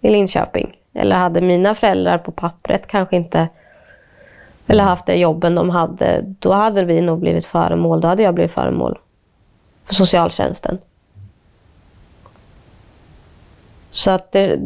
[0.00, 3.48] i Linköping, eller hade mina föräldrar på pappret kanske inte,
[4.66, 8.34] eller haft det jobben de hade, då hade vi nog blivit föremål, då hade jag
[8.34, 8.98] blivit föremål
[9.84, 10.78] för socialtjänsten.
[13.90, 14.60] Så att det,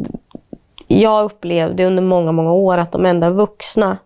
[0.87, 3.97] jag upplevde under många, många år att de enda vuxna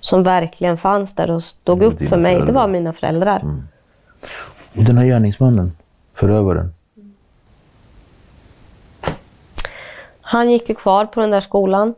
[0.00, 2.54] som verkligen fanns där och stod Det var upp för mig, det föräldrar.
[2.54, 3.42] var mina föräldrar.
[4.76, 5.72] Och den här gärningsmannen,
[6.14, 6.72] förövaren,
[10.28, 11.94] Han gick ju kvar på den där skolan.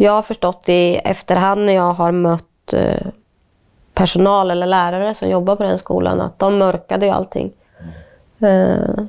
[0.00, 3.06] Jag har förstått i efterhand när jag har mött eh,
[3.94, 7.52] personal eller lärare som jobbar på den skolan att de mörkade ju allting.
[8.38, 9.04] Eh,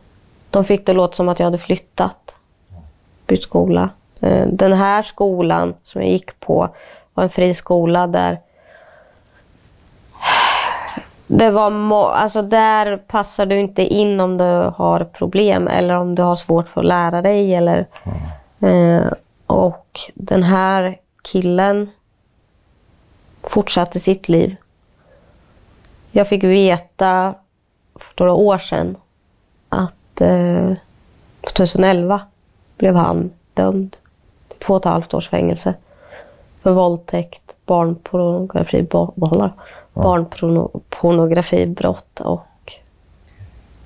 [0.49, 2.35] de fick det låta som att jag hade flyttat,
[3.27, 3.89] bytt skola.
[4.21, 6.69] Eh, den här skolan som jag gick på
[7.13, 8.39] var en friskola där
[11.27, 16.21] det var alltså där passar du inte in om du har problem eller om du
[16.21, 17.55] har svårt för att lära dig.
[17.55, 17.87] Eller,
[18.59, 19.11] eh,
[19.49, 21.89] och den här killen
[23.43, 24.55] fortsatte sitt liv.
[26.11, 27.35] Jag fick veta
[27.95, 28.97] för några år sedan
[29.69, 30.73] att eh,
[31.41, 32.21] 2011
[32.77, 33.97] blev han dömd
[34.47, 35.73] till två och ett halvt års fängelse
[36.61, 38.87] för våldtäkt, barnpornografi,
[39.93, 42.73] barnpornografibrott och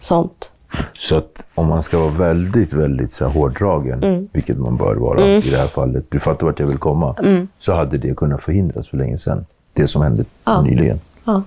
[0.02, 0.53] sånt.
[0.98, 4.30] Så att om man ska vara väldigt, väldigt så här hårdragen, Mm.
[4.34, 7.48] vilket man bör vara i det här fallet, du fattar vart jag vill komma, Mm.
[7.58, 9.46] så hade det kunnat förhindras för länge sedan.
[9.74, 10.62] Det som hände Ja.
[10.62, 11.00] nyligen.
[11.24, 11.42] Ja.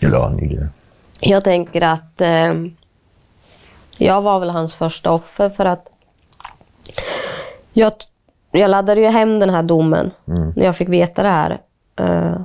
[0.00, 0.68] Eller ja, nyligen.
[1.20, 2.54] Jag tänker att eh,
[3.96, 5.86] jag var väl hans första offer för att
[7.72, 7.92] jag,
[8.50, 10.10] jag laddade ju hem den här domen
[10.56, 11.60] när jag fick veta det här.
[11.96, 12.40] Eh,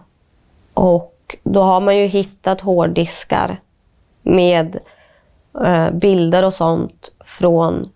[0.74, 3.60] och då har man ju hittat hårddiskar
[4.24, 4.78] med
[5.94, 7.90] bilder och sånt från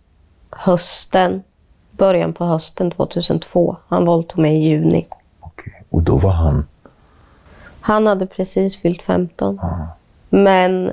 [0.49, 1.43] hösten,
[1.91, 3.77] början på hösten 2002.
[3.87, 5.07] Han våldtog mig i juni.
[5.39, 5.83] Okej.
[5.89, 6.67] Och då var han...
[7.81, 9.59] Han hade precis fyllt 15.
[10.29, 10.91] Men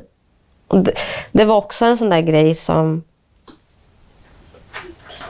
[0.69, 0.93] det,
[1.33, 3.03] det var också en sån där grej som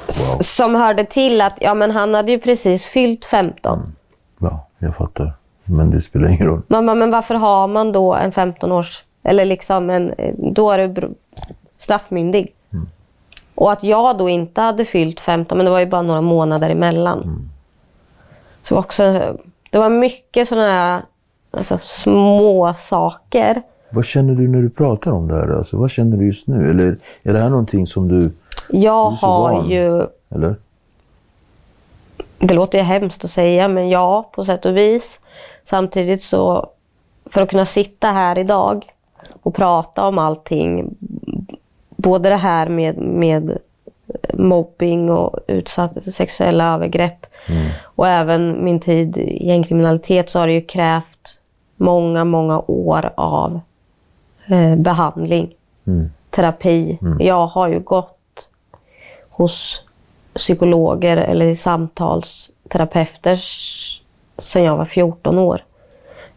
[0.09, 0.41] Wow.
[0.41, 3.93] som hörde till att ja, men han hade ju precis fyllt 15.
[4.39, 5.33] Ja, jag fattar.
[5.65, 6.63] Men det spelar ingen roll.
[6.69, 9.05] Bara, men varför har man då en 15-års...
[9.23, 10.15] Eller liksom en,
[10.55, 11.15] då är du
[11.89, 12.55] straffmyndig.
[13.55, 16.71] Och att jag då inte hade fyllt 15, men det var ju bara några månader
[16.71, 17.49] emellan.
[18.63, 19.03] Så det var också...
[19.71, 21.03] Det var mycket sådana här
[21.51, 23.63] alltså, små saker.
[23.91, 25.49] Vad känner du när du pratar om det här?
[25.49, 26.71] Alltså, vad känner du just nu?
[26.71, 28.31] Eller är det här någonting som du...
[28.71, 29.71] Jag Du så har van.
[29.71, 30.07] ju...
[30.31, 30.57] Eller?
[32.39, 35.21] Det låter ju hemskt att säga, men ja, på sätt och vis.
[35.65, 36.67] Samtidigt så,
[37.27, 38.87] för att kunna sitta här idag
[39.43, 40.97] och prata om allting,
[42.03, 43.59] både det här med, med
[44.35, 47.27] mobbing och utsatt sexuella övergrepp
[47.83, 51.41] och även min tid i gängkriminalitet så har det ju krävt
[51.77, 53.61] många, många år av
[54.47, 55.55] eh, behandling,
[56.31, 56.99] terapi.
[57.19, 58.49] Jag har ju gått
[59.31, 59.83] hos
[60.35, 63.39] psykologer eller samtalsterapeuter
[64.39, 65.65] sedan jag var 14 år.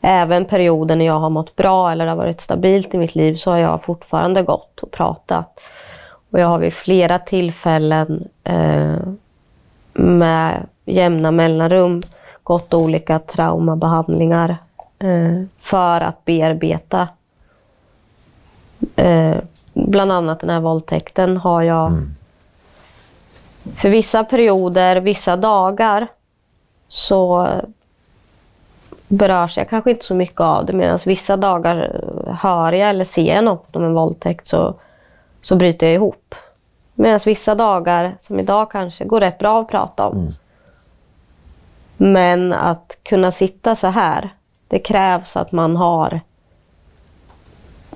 [0.02, 3.36] Även perioder när jag har mått bra eller det har varit stabilt i mitt liv
[3.36, 5.60] så har jag fortfarande gått och pratat.
[6.32, 8.98] Och jag har vid flera tillfällen eh,
[9.94, 12.02] med jämna mellanrum
[12.44, 14.58] gått olika traumabehandlingar
[15.00, 17.08] eh, för att bearbeta
[18.96, 19.38] eh,
[19.74, 22.10] bland annat den här våldtäkten har jag
[23.76, 26.08] för vissa perioder, vissa dagar
[26.88, 27.48] så
[29.12, 33.06] berörs jag kanske inte så mycket av det medan vissa dagar eh, hör jag eller
[33.06, 34.76] ser jag något om en våldtäkt så,
[35.42, 36.36] så bryter jag ihop.
[36.94, 40.32] Medan vissa dagar, som idag kanske, går rätt bra att prata om.
[41.98, 44.30] Men att kunna sitta så här,
[44.68, 46.22] det krävs att man har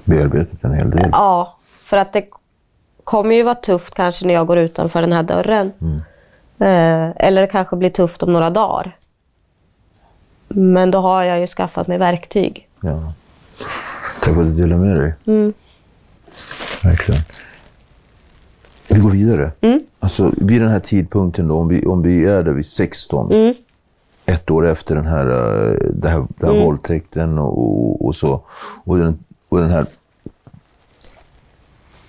[0.03, 1.09] Bearbetat en hel del.
[1.11, 2.25] Ja, för att det
[3.03, 5.71] kommer ju vara tufft kanske när jag går utanför den här dörren.
[6.59, 8.95] Eh, eller det kanske blir tufft om några dagar.
[10.47, 12.67] Men då har jag ju skaffat mig verktyg.
[12.81, 13.13] Ja.
[14.21, 15.13] Tack för att du delar med dig.
[15.25, 15.53] Mm.
[16.83, 17.21] Verkligen.
[18.89, 19.51] Vi går vidare.
[19.61, 19.83] Mm.
[19.99, 23.53] Alltså, vid den här tidpunkten, då, om, vi, om vi är där vid 16, Mm.
[24.25, 28.41] ett år efter den här, eh, det här, den här våldtäkten och, och, så,
[28.83, 29.19] och den,
[29.49, 29.85] och den här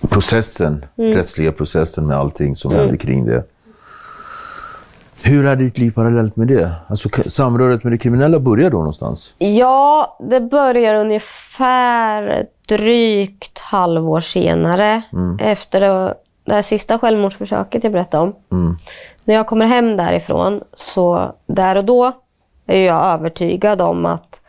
[0.09, 1.13] processen, Mm.
[1.13, 3.43] rättsliga processen med allting som händer kring det.
[5.23, 6.71] Hur är ditt liv parallellt med det?
[6.87, 9.33] Alltså, samröret med det kriminella börjar då någonstans?
[9.37, 15.01] Ja, det börjar ungefär drygt halvår senare.
[15.39, 16.13] Efter det,
[16.43, 18.77] det här sista självmordsförsöket jag berättade om.
[19.23, 22.11] När jag kommer hem därifrån, så där och då
[22.65, 24.41] är jag övertygad om att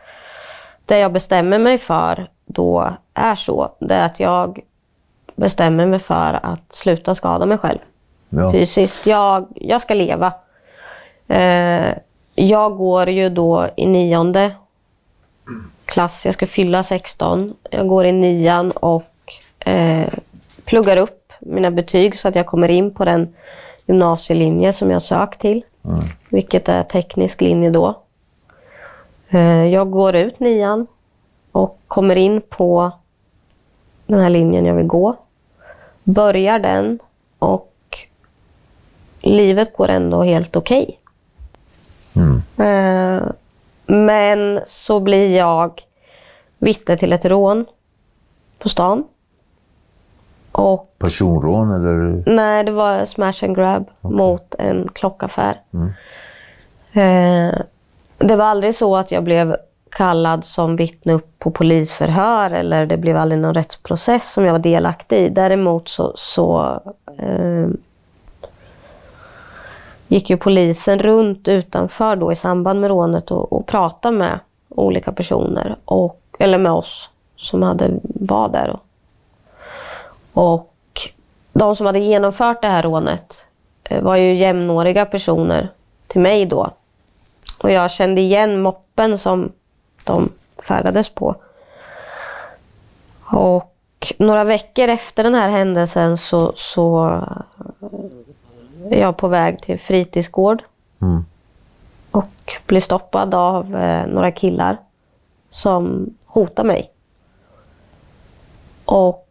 [0.85, 3.71] det jag bestämmer mig för då är så.
[3.79, 4.59] Det är att jag
[5.35, 7.79] bestämmer mig för att sluta skada mig själv
[8.29, 8.51] Ja.
[8.51, 9.05] fysiskt.
[9.07, 10.33] Jag, jag ska leva.
[11.29, 11.93] Eh,
[12.35, 14.51] jag går ju då i nionde
[15.85, 16.25] klass.
[16.25, 17.55] Jag ska fylla 16.
[17.71, 20.07] Jag går i nian och eh,
[20.65, 23.35] pluggar upp mina betyg så att jag kommer in på den
[23.85, 25.63] gymnasielinje som jag sökt till.
[26.29, 28.01] Vilket är teknisk linje då.
[29.29, 30.87] Eh, jag går ut nian
[31.51, 32.91] och kommer in på
[34.05, 35.15] den här linjen jag vill gå.
[36.03, 36.99] Börjar den
[37.39, 37.73] och
[39.21, 40.98] livet går ändå helt okej.
[42.57, 43.23] Eh,
[43.85, 45.81] men så blir jag
[46.57, 47.65] vittne till ett rån
[48.59, 49.03] på stan.
[50.51, 52.23] Och Personrån eller?
[52.35, 55.61] nej, det var smash and grab mot en klockaffär.
[56.91, 57.59] Eh,
[58.17, 59.55] det var aldrig så att jag blev
[59.89, 64.59] kallad som vittne upp på polisförhör eller det blev aldrig någon rättsprocess som jag var
[64.59, 65.29] delaktig i.
[65.29, 66.79] Däremot så, så
[67.17, 67.67] eh,
[70.09, 74.39] gick ju polisen runt utanför då i samband med rånet och, och pratade med
[74.69, 78.79] olika personer, och, eller med oss som hade, var där.
[80.33, 80.73] Och
[81.53, 83.43] de som hade genomfört det här rånet
[83.83, 85.69] eh, var ju jämnåriga personer
[86.07, 86.71] till mig då.
[87.57, 89.51] Och jag kände igen moppen som
[90.05, 90.29] de
[90.67, 91.35] färdades på.
[93.21, 97.21] Och några veckor efter den här händelsen så, så
[98.89, 100.63] är jag på väg till fritidsgård.
[101.01, 101.25] Mm.
[102.11, 104.77] Och blir stoppad av eh, några killar
[105.51, 106.91] som hotar mig.
[108.85, 109.27] Och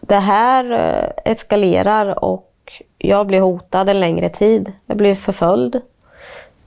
[0.00, 2.52] det här eh, eskalerar och
[2.98, 4.72] jag blir hotad en längre tid.
[4.86, 5.80] Jag blir förföljd.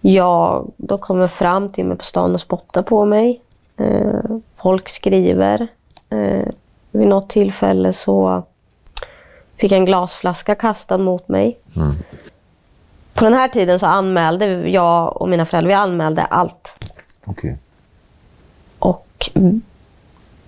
[0.01, 3.41] Jag, de kommer fram till mig på stan och spottar på mig.
[3.77, 5.67] Eh, folk skriver.
[6.09, 6.47] Eh,
[6.91, 8.43] vid något tillfälle så
[9.61, 11.57] fick en glasflaska kastad mot mig.
[13.13, 16.89] På den här tiden så anmälde jag och mina föräldrar, vi anmälde allt.
[17.25, 17.57] Okej.
[18.79, 19.29] Och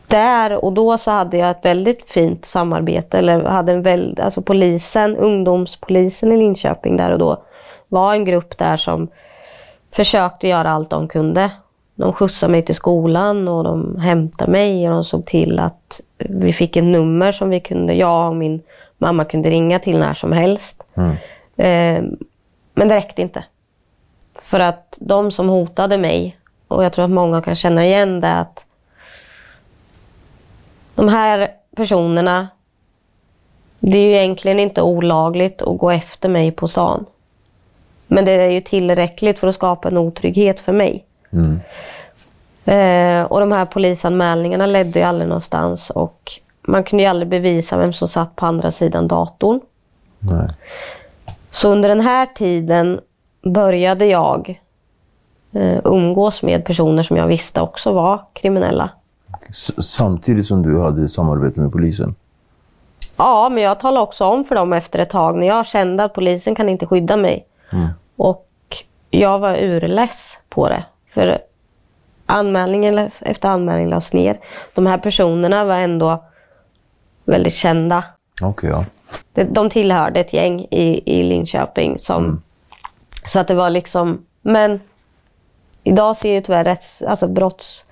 [0.08, 3.18] där och då så hade jag ett väldigt fint samarbete.
[3.18, 7.44] Eller hade en väl, alltså polisen, ungdomspolisen i Linköping där och då
[7.88, 9.08] var en grupp där som
[9.92, 11.52] försökte göra allt de kunde.
[11.96, 16.54] De skjutsade mig till skolan och de hämtade mig och de såg till att vi
[16.54, 18.62] fick ett nummer som vi kunde, jag och min
[18.98, 20.84] mamma kunde ringa till när som helst.
[21.56, 22.04] Eh,
[22.74, 23.44] men det räckte inte.
[24.36, 26.38] För att de som hotade mig,
[26.68, 28.66] och jag tror att många kan känna igen det, att
[30.96, 32.48] de här personerna,
[33.80, 37.06] det är ju egentligen inte olagligt att gå efter mig på stan.
[38.08, 41.06] Men det är ju tillräckligt för att skapa en otrygghet för mig.
[42.66, 46.32] Eh, och de här polisanmälningarna ledde ju aldrig någonstans och
[46.68, 49.60] man kunde ju aldrig bevisa vem som satt på andra sidan datorn.
[50.20, 50.48] Nej.
[51.52, 53.00] Så under den här tiden
[53.42, 54.62] började jag
[55.52, 58.90] eh, umgås med personer som jag visste också var kriminella.
[59.50, 62.16] S- samtidigt som du hade samarbete med polisen?
[63.18, 66.14] Ja, men jag talade också om för dem efter ett tag när jag kände att
[66.14, 67.46] polisen kan inte skydda mig.
[68.16, 68.48] Och
[69.10, 70.84] jag var urless på det.
[71.14, 71.40] För
[72.26, 74.40] anmälningen efter anmälningen lades ner.
[74.74, 76.24] De här personerna var ändå
[77.26, 78.04] väldigt kända.
[78.42, 78.86] Okej, ja.
[79.34, 82.00] De tillhörde ett gäng i, i Linköping.
[82.00, 82.42] Som,
[83.26, 84.26] Så att det var liksom...
[84.42, 84.80] Men
[85.84, 87.86] idag ser ju tyvärr rätts, alltså brotts...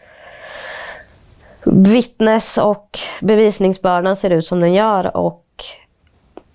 [1.64, 5.18] Vittnes och bevisningsbördan ser ut som den gör.
[5.18, 5.46] Och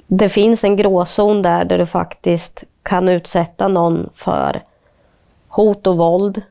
[0.06, 4.62] det finns en gråzon där, där du faktiskt kan utsätta någon för
[5.48, 6.42] hot och våld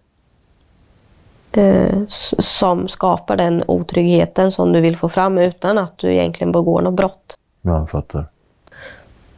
[1.57, 1.97] eh,
[2.39, 6.93] som skapar den otryggheten som du vill få fram utan att du egentligen begår något
[6.93, 7.37] brott.
[7.61, 8.25] Ja, jag fattar.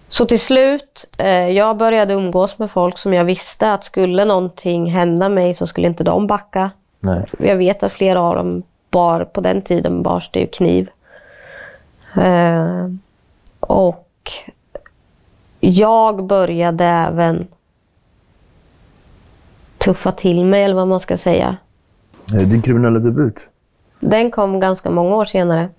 [0.10, 4.92] Så till slut, eh, jag började umgås med folk som jag visste att skulle någonting
[4.92, 6.72] hända mig så skulle inte de backa.
[7.00, 7.26] Nej.
[7.40, 10.90] Jag vet att flera av dem bar, på den tiden bars det ju kniv.
[12.16, 12.88] Eh,
[13.60, 14.32] och
[15.60, 17.48] jag började även
[19.78, 21.58] tuffa till mig, eller vad man ska säga.
[22.34, 23.36] Eh, Din kriminella debut?
[24.00, 25.70] Den kom ganska många år senare.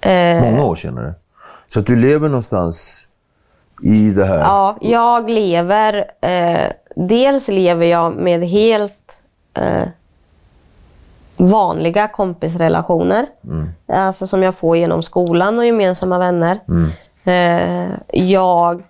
[0.00, 1.14] Eh, Många år senare.
[1.66, 3.08] Så att du lever någonstans
[3.82, 4.38] i det här?
[4.38, 6.04] Ja, jag lever...
[6.20, 9.20] Eh, dels lever jag med helt
[9.54, 9.82] eh,
[11.36, 13.26] vanliga kompisrelationer.
[13.86, 16.58] Alltså som jag får genom skolan och gemensamma vänner.
[17.24, 17.90] Eh,
[18.24, 18.82] jag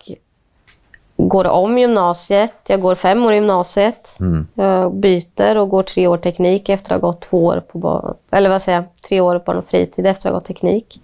[1.20, 2.52] går om gymnasiet.
[2.66, 4.16] Jag går fem år i gymnasiet.
[4.54, 8.14] Jag byter och går tre år teknik efter att ha gått två år på ba-
[8.30, 11.00] eller vad säger jag, tre år på barn och fritid efter att ha gått teknik.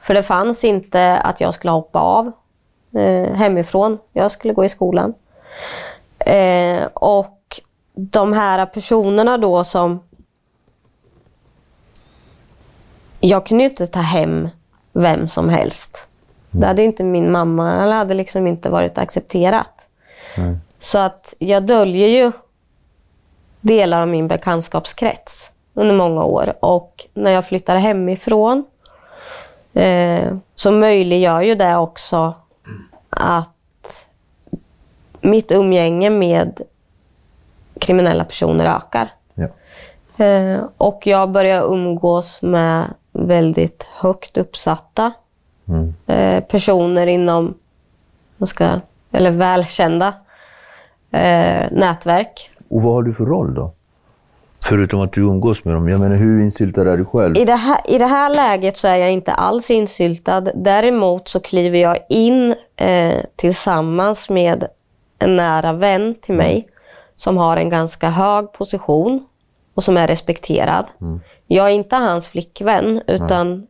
[0.00, 2.32] För det fanns inte att jag skulle hoppa av
[2.94, 3.98] eh, hemifrån.
[4.12, 5.14] Jag skulle gå i skolan.
[6.18, 7.60] Eh, och
[7.94, 10.00] de här personerna då som...
[13.20, 14.48] Jag kunde ju inte ta hem
[14.92, 16.06] vem som helst.
[16.60, 19.88] Det hade inte min mamma, eller hade liksom inte varit accepterat.
[20.78, 22.32] Så att jag döljer ju
[23.60, 26.54] delar av min bekantskapskrets under många år.
[26.60, 28.64] Och när jag flyttar hemifrån
[29.72, 32.34] eh, så möjliggör ju det också
[33.10, 34.06] att
[35.20, 36.60] mitt umgänge med
[37.78, 39.12] kriminella personer ökar.
[39.34, 39.48] Ja.
[40.24, 45.12] Eh, och jag börjar umgås med väldigt högt uppsatta
[46.06, 47.54] eh, personer inom,
[48.36, 48.80] vad ska,
[49.12, 50.06] eller välkända
[51.10, 52.50] eh, nätverk.
[52.68, 53.72] Och vad har du för roll då?
[54.64, 55.88] Förutom att du umgås med dem.
[55.88, 57.36] Jag menar, hur insyltad är du själv?
[57.36, 60.40] I det, här, I det här läget så är jag inte alls insyltad.
[60.40, 64.66] Däremot så kliver jag in eh, tillsammans med
[65.18, 66.68] en nära vän till mig
[67.14, 69.26] som har en ganska hög position
[69.74, 70.86] och som är respekterad.
[71.46, 73.66] Jag är inte hans flickvän utan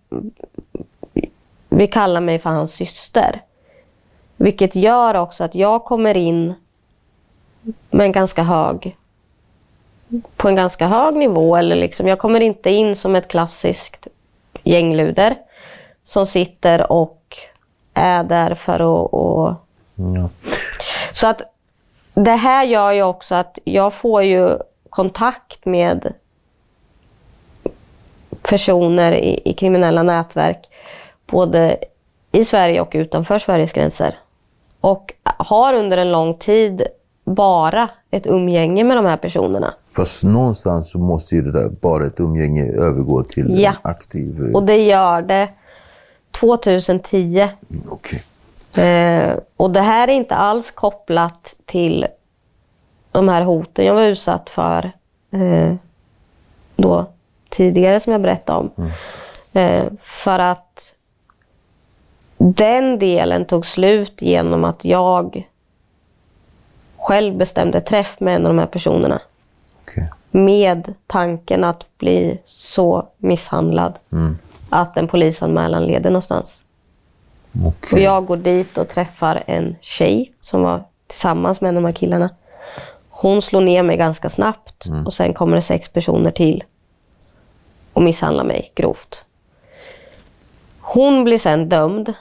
[1.76, 3.42] vi kallar mig för hans syster.
[4.36, 6.54] Vilket gör också att jag kommer in
[7.90, 8.96] med en ganska hög
[10.36, 11.56] på en ganska hög nivå.
[11.56, 14.06] Eller liksom, jag kommer inte in som ett klassiskt
[14.62, 15.34] gängluder
[16.04, 17.36] som sitter och
[17.94, 19.12] är där för att...
[19.12, 19.54] Och...
[19.94, 20.28] Ja.
[21.12, 21.42] Så att
[22.14, 24.58] det här gör ju också att jag får ju
[24.90, 26.14] kontakt med
[28.42, 30.68] personer i, i kriminella nätverk
[31.26, 31.76] både
[32.32, 34.18] i Sverige och utanför Sveriges gränser.
[34.80, 36.82] Och har under en lång tid
[37.24, 39.74] bara ett umgänge med de här personerna.
[39.96, 43.72] Fast någonstans så måste ju det där, bara ett umgänge, övergå till Ja.
[43.82, 44.44] aktiv...
[44.48, 45.48] eh, Och det gör det
[46.30, 47.48] 2010.
[47.88, 48.22] Okej.
[48.84, 52.06] Eh, och det här är inte alls kopplat till
[53.12, 54.92] de här hoten jag var utsatt för
[55.30, 55.74] eh,
[56.76, 57.06] då
[57.48, 58.90] tidigare som jag berättade om.
[59.52, 60.63] Eh, för att
[62.52, 65.48] den delen tog slut genom att jag
[66.96, 69.20] själv bestämde träff med en av de här personerna.
[69.82, 70.10] Okej.
[70.30, 73.98] Med tanken att bli så misshandlad
[74.70, 76.64] att en polisanmälan leder någonstans.
[77.64, 78.02] Och Okej.
[78.02, 81.94] jag går dit och träffar en tjej som var tillsammans med en av de här
[81.94, 82.30] killarna.
[83.08, 86.64] Hon slår ner mig ganska snabbt och sen kommer det sex personer till
[87.92, 89.24] och misshandlar mig grovt.
[90.80, 92.14] Hon blir sen dömd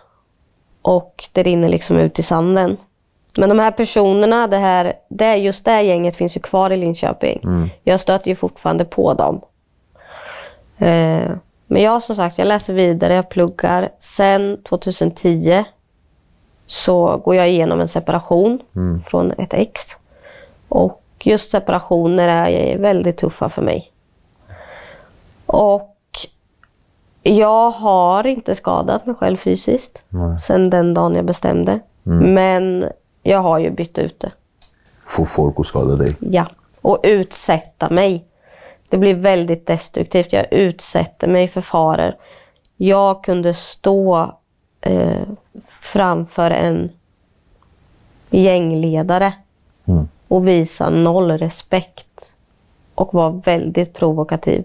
[0.84, 2.78] och det rinner liksom ut i sanden.
[3.38, 6.78] Men de här personerna, det här, det, just det här gänget finns ju kvar i
[6.78, 7.40] Linköping.
[7.84, 9.42] Jag stöter ju fortfarande på dem.
[10.78, 11.32] Eh,
[11.68, 13.90] men jag som sagt, jag läser vidare, jag pluggar.
[14.00, 15.64] Sen 2010
[16.66, 18.60] så går jag igenom en separation
[19.08, 19.82] från ett ex.
[20.70, 23.92] Och just separationer är väldigt tuffa för mig.
[25.46, 25.93] Och
[27.24, 30.02] jag har inte skadat mig själv fysiskt
[30.46, 31.80] sen den dagen jag bestämde.
[32.04, 32.86] Men
[33.24, 34.32] jag har ju bytt ut det.
[35.08, 36.16] Få folk att skada dig.
[36.20, 36.46] Ja,
[36.82, 38.26] och utsätta mig.
[38.90, 40.34] Det blir väldigt destruktivt.
[40.34, 42.16] Jag utsätter mig för faror.
[42.78, 44.34] Jag kunde stå
[44.82, 45.22] eh,
[45.82, 46.90] framför en
[48.30, 49.34] gängledare
[50.28, 52.34] och visa noll respekt
[52.96, 54.64] och vara väldigt provokativ.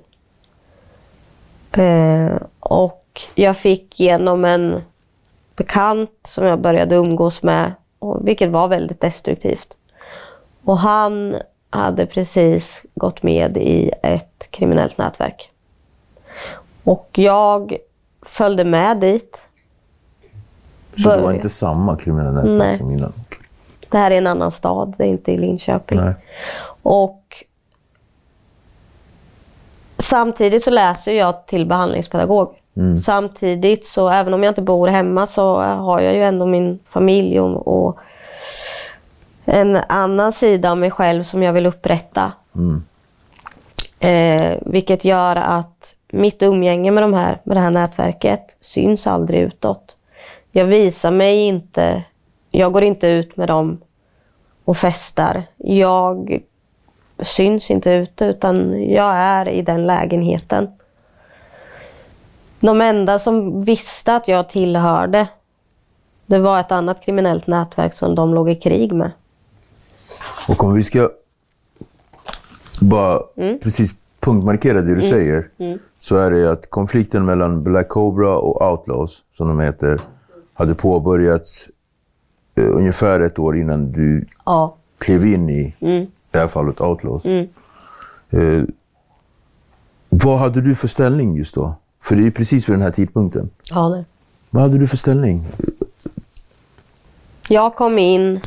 [1.73, 3.05] Eh, och
[3.35, 4.81] jag fick genom en
[5.57, 9.75] bekant som jag började umgås med, och, vilket var väldigt destruktivt.
[10.65, 11.37] Och han
[11.71, 15.51] hade precis gått med i ett kriminellt nätverk.
[16.85, 17.77] Och jag
[18.23, 19.43] följde med dit.
[21.03, 22.79] Så det var inte samma kriminella nätverk Nej.
[22.79, 23.13] som innan?
[23.91, 26.01] Det här är en annan stad, det är inte i Linköping.
[26.01, 26.15] Nej.
[26.83, 27.45] Och
[29.99, 32.55] samtidigt så läser jag till behandlingspedagog.
[32.99, 37.41] Samtidigt så även om jag inte bor hemma så har jag ju ändå min familj
[37.41, 37.99] och, och
[39.45, 42.33] en annan sida av mig själv som jag vill upprätta.
[44.01, 49.41] Eh, vilket gör att mitt umgänge med, de här, med det här nätverket syns aldrig
[49.41, 49.97] utåt.
[50.53, 52.03] Jag visar mig inte,
[52.51, 53.81] jag går inte ut med dem
[54.65, 55.43] och festar.
[55.57, 56.41] Jag
[57.23, 60.69] syns inte ute utan jag är i den lägenheten.
[62.61, 65.29] De enda som visste att jag tillhörde,
[66.27, 69.11] det var ett annat kriminellt nätverk som de låg i krig med.
[70.49, 71.11] Och om vi ska
[72.81, 73.59] bara Mm.
[73.59, 75.49] precis punktmarkera det du säger,
[76.01, 80.01] så är det att konflikten mellan Black Cobra och Outlaws, som de heter,
[80.55, 81.69] hade påbörjats
[82.55, 84.75] eh, ungefär ett år innan du Ja.
[84.99, 85.75] klev in i
[86.39, 87.27] det här fallet Outlaws.
[87.27, 87.49] Eh,
[90.09, 91.75] vad hade du för ställning just då?
[92.03, 93.51] För det är ju precis vid den här tidpunkten.
[93.71, 94.05] ja det.
[94.51, 95.47] Vad hade du för ställning?
[97.49, 98.41] Jag kom in,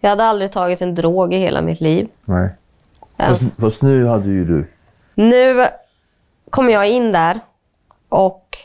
[0.00, 2.08] jag hade aldrig tagit en drog i hela mitt liv.
[2.24, 2.48] Nej.
[3.16, 3.26] Ja.
[3.26, 4.66] Fast, fast nu hade ju du...
[5.14, 5.66] Nu
[6.50, 7.40] kom jag in där
[8.08, 8.58] och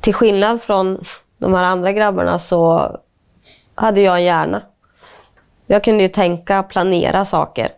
[0.00, 1.04] till skillnad från
[1.38, 2.90] de här andra grabbarna så
[3.74, 4.62] hade jag en hjärna.
[5.66, 7.72] Jag kunde ju tänka, planera saker.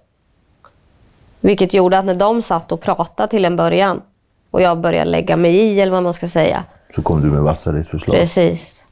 [1.40, 4.02] Vilket gjorde att när de satt och pratade till en början
[4.50, 6.64] och jag började lägga mig i, eller vad man ska säga.
[6.94, 8.16] Så kom du med Vassares förslag.
[8.16, 8.84] Precis.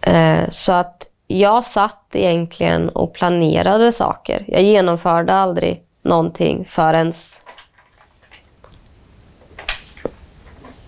[0.00, 4.44] Eh, så att jag satt egentligen och planerade saker.
[4.48, 7.12] Jag genomförde aldrig någonting förrän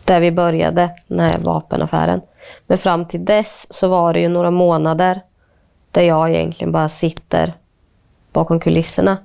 [0.04, 2.20] där vi började, den här vapenaffären.
[2.66, 5.20] Men fram till dess så var det ju några månader
[5.92, 7.52] där jag egentligen bara sitter
[8.32, 9.16] bakom kulisserna.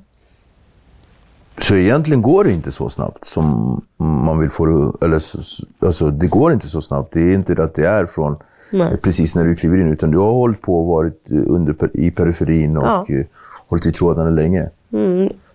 [1.61, 5.05] Så egentligen går det inte så snabbt som man vill få det...
[5.05, 7.13] Eller, så- så- alltså, det går inte så snabbt.
[7.13, 8.37] Det är inte att det är från
[8.71, 8.97] Nej.
[8.97, 12.11] precis när du kliver in, utan du har hållit på och varit eh, under, i
[12.11, 13.05] periferin och Ja.
[13.09, 13.25] eh,
[13.67, 14.69] hållit i trådarna länge.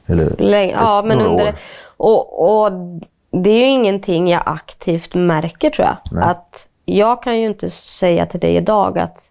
[0.07, 1.55] Eller, Länge, ja, ett- men under år.
[1.97, 2.73] och, och
[3.31, 5.97] det är ju ingenting jag aktivt märker tror jag.
[6.13, 6.25] Nej.
[6.25, 9.29] Att jag kan ju inte säga till dig idag att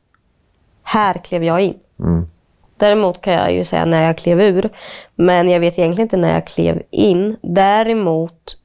[0.92, 1.80] här klev jag in.
[2.00, 2.28] Mm.
[2.78, 4.70] Däremot kan jag ju säga när jag klev ur.
[5.16, 7.38] Men jag vet egentligen inte när jag klev in.
[7.42, 8.58] Däremot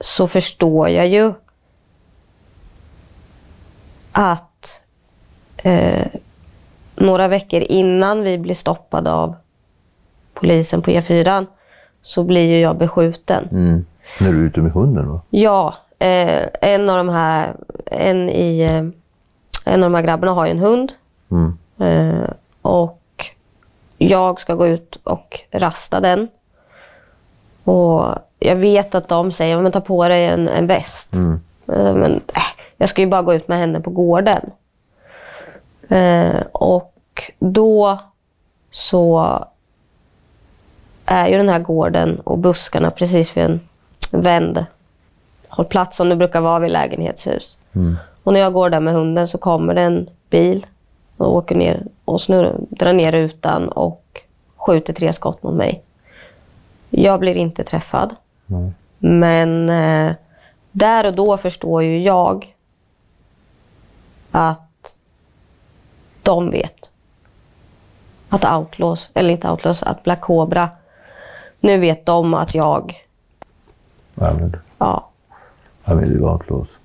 [0.00, 1.32] så förstår jag ju
[4.12, 4.80] att
[5.56, 6.06] eh,
[6.94, 9.34] några veckor innan vi blir stoppade av
[10.34, 11.46] polisen på E4
[12.02, 13.48] så blir ju jag beskjuten.
[13.50, 13.86] Mm.
[14.20, 15.20] När du är ute med hunden va?
[15.30, 17.56] Ja, eh, en av de här,
[17.86, 18.84] en i, eh,
[19.64, 20.92] en av de här grabbarna har ju en hund.
[21.30, 21.58] Mm.
[21.78, 22.30] Eh,
[22.62, 23.02] och
[23.98, 26.28] jag ska gå ut och rasta den.
[27.64, 31.12] Och jag vet att de säger, men ta på dig en, en väst.
[31.12, 31.40] Mm.
[31.68, 32.42] Eh, Men äh,
[32.76, 34.50] jag ska ju bara gå ut med henne på gården.
[35.88, 36.92] Eh, och
[37.38, 37.98] då
[38.70, 39.44] så
[41.04, 43.60] är ju den här gården och buskarna precis vid en
[44.10, 44.64] vänd
[45.48, 47.58] hållplats som det brukar vara vid lägenhetshus.
[48.22, 50.66] Och när jag går där med hunden så kommer det en bil
[51.16, 54.22] och åker ner och snurrar, drar ner rutan och
[54.56, 55.82] skjuter tre skott mot mig.
[56.90, 58.16] Jag blir inte träffad.
[58.98, 60.12] Men eh,
[60.72, 62.54] där och då förstår ju jag
[64.30, 64.92] att
[66.22, 66.90] de vet.
[68.28, 70.68] Att Outlaws, eller inte Outlaws, att Black Cobra,
[71.60, 72.94] nu vet de att jag,
[74.14, 74.60] Använder.
[74.78, 75.08] ja,
[75.84, 76.80] Använder du outlaws.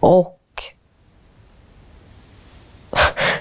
[0.00, 0.39] Och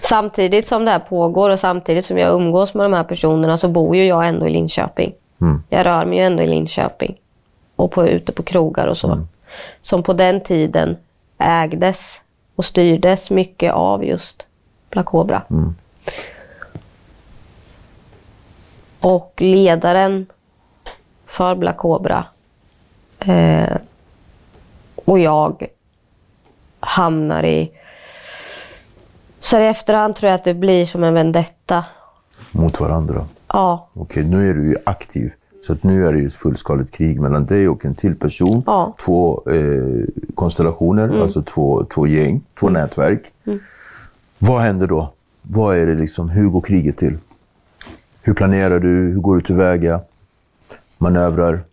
[0.02, 3.68] samtidigt som det här pågår och samtidigt som jag umgås med de här personerna så
[3.68, 5.14] bor ju jag ändå i Linköping.
[5.42, 5.64] Mm.
[5.70, 7.16] Jag rör mig ju ändå i Linköping.
[7.76, 9.26] Och på, ute på krogar och så.
[9.82, 10.98] Som på den tiden
[11.38, 12.22] ägdes
[12.56, 14.46] och styrdes mycket av just
[14.90, 15.42] Black Cobra.
[19.00, 20.26] Och ledaren
[21.26, 22.26] för Black Cobra
[23.20, 23.78] eh,
[24.96, 25.68] och jag
[26.80, 27.72] hamnar i...
[29.40, 31.86] Så i efterhand tror jag att det blir som en vendetta.
[32.52, 33.26] Mot varandra.
[33.48, 35.32] Ja, Okej, nu är du ju aktiv.
[35.66, 38.64] Så att nu är det ju ett fullskaligt krig mellan dig och en till person.
[38.66, 38.84] Ja.
[38.84, 38.94] Mm.
[39.06, 43.32] Två eh, konstellationer, alltså två, två gäng, två nätverk.
[44.38, 45.14] Vad händer då?
[45.42, 47.18] Vad är det liksom, hur går kriget till?
[48.22, 48.88] Hur planerar du?
[48.88, 50.02] Hur går du tillväga?
[50.98, 51.64] Manövrar?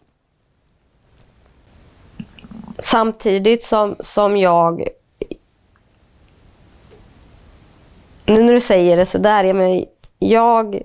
[2.78, 4.88] samtidigt som, som jag
[8.26, 9.84] nu när du säger det sådär, jag, menar,
[10.18, 10.82] jag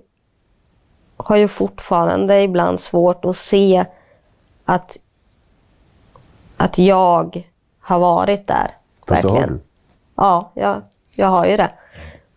[1.17, 3.85] har ju fortfarande ibland svårt att se
[4.65, 4.97] att,
[6.57, 7.47] att jag
[7.79, 8.71] har varit där.
[9.07, 9.57] Fast det har verkligen.
[9.57, 9.63] du.
[10.15, 10.81] Ja, jag,
[11.15, 11.71] jag har ju det.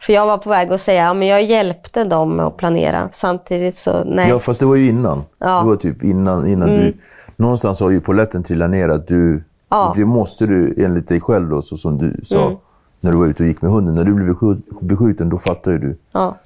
[0.01, 3.11] För jag var på väg att säga, ja, men jag hjälpte dem med att planera.
[3.15, 4.29] Samtidigt så, nej.
[4.29, 5.25] Ja, fast det var ju innan.
[5.39, 5.61] Ja.
[5.61, 6.97] Det var typ innan, innan du...
[7.37, 9.45] Någonstans har ju polletten trillat ner att du...
[9.69, 9.93] Ja.
[9.97, 12.61] Det måste du enligt dig själv då, så som du sa
[13.05, 13.95] när du var ute och gick med hunden.
[13.95, 15.99] När du blev beskjut- beskjuten, då fattar ju du.
[16.13, 16.37] Ja.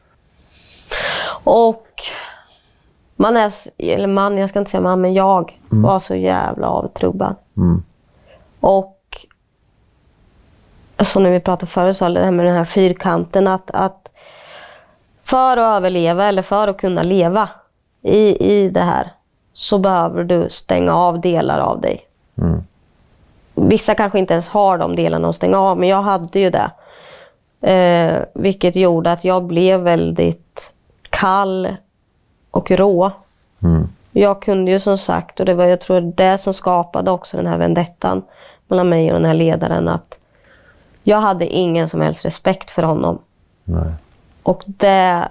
[1.45, 1.83] Och
[3.17, 7.35] man är, eller man, jag ska inte säga man, men jag var så jävla avtrubbad.
[8.61, 9.27] Och
[11.01, 14.09] som när vi pratade förut, så det här med den här fyrkanten, att, att
[15.23, 17.49] för att överleva eller för att kunna leva
[18.03, 19.13] i, i det här
[19.53, 22.07] så behöver du stänga av delar av dig.
[23.61, 26.71] Vissa kanske inte ens har de delarna att stänga av, men jag hade ju det.
[27.61, 30.73] Eh, vilket gjorde att jag blev väldigt
[31.11, 31.77] kall
[32.51, 33.11] och rå.
[34.13, 37.47] Jag kunde ju som sagt, och det var jag tror det som skapade också den
[37.47, 38.23] här vendettan
[38.69, 40.19] mellan mig och den här ledaren, att
[41.03, 43.19] jag hade ingen som helst respekt för honom.
[43.65, 43.93] Nej.
[44.43, 45.29] Och det,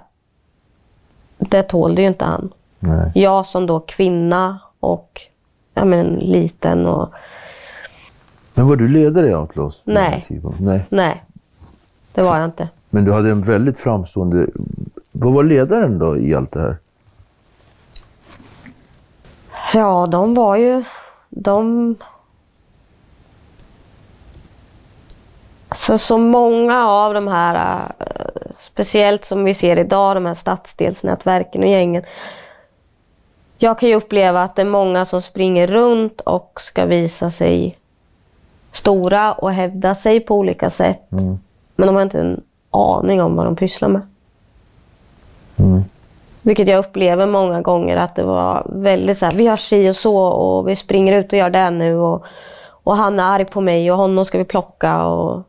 [1.38, 2.52] det tålde ju inte han.
[2.78, 3.12] Nej.
[3.14, 5.20] Jag som då kvinna och
[5.74, 7.12] ja, men, liten och
[8.58, 9.80] Men var du ledare i Outlaws?
[9.84, 10.26] Nej.
[10.60, 10.86] Nej.
[10.88, 11.24] nej,
[12.12, 12.68] det var jag inte.
[12.90, 14.46] Men du hade en väldigt framstående...
[15.12, 16.76] Vad var ledaren då i allt det här?
[19.74, 20.84] Ja, de var ju...
[21.28, 21.94] De...
[25.74, 31.62] Så, så många av de här, eh, speciellt som vi ser idag, de här stadsdelsnätverken
[31.62, 32.02] och gängen.
[33.58, 37.77] Jag kan ju uppleva att det är många som springer runt och ska visa sig
[38.72, 41.06] stora och hävda sig på olika sätt.
[41.76, 42.40] Men de har inte en
[42.70, 44.02] aning om vad de pysslar med.
[46.42, 49.96] Vilket jag upplever många gånger att det var väldigt så här, vi har si och
[49.96, 52.24] så och vi springer ut och gör det nu och,
[52.82, 55.42] och han är arg på mig och honom ska vi plocka och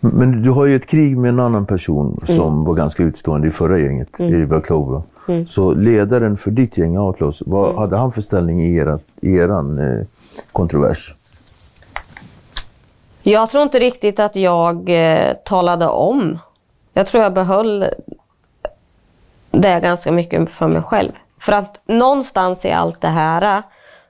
[0.00, 3.50] Men du har ju ett krig med en annan person som var ganska utstående i
[3.50, 5.02] förra gänget, i River Clover.
[5.46, 9.78] Så ledaren för ditt gäng Outlaws, vad hade han för ställning i, era, i eran
[9.78, 10.06] eh,
[10.52, 11.16] kontrovers?
[13.22, 16.38] Jag tror inte riktigt att jag eh, talade om.
[16.92, 17.86] Jag tror jag behöll
[19.50, 21.12] det ganska mycket för mig själv.
[21.38, 23.62] För att någonstans i allt det här eh,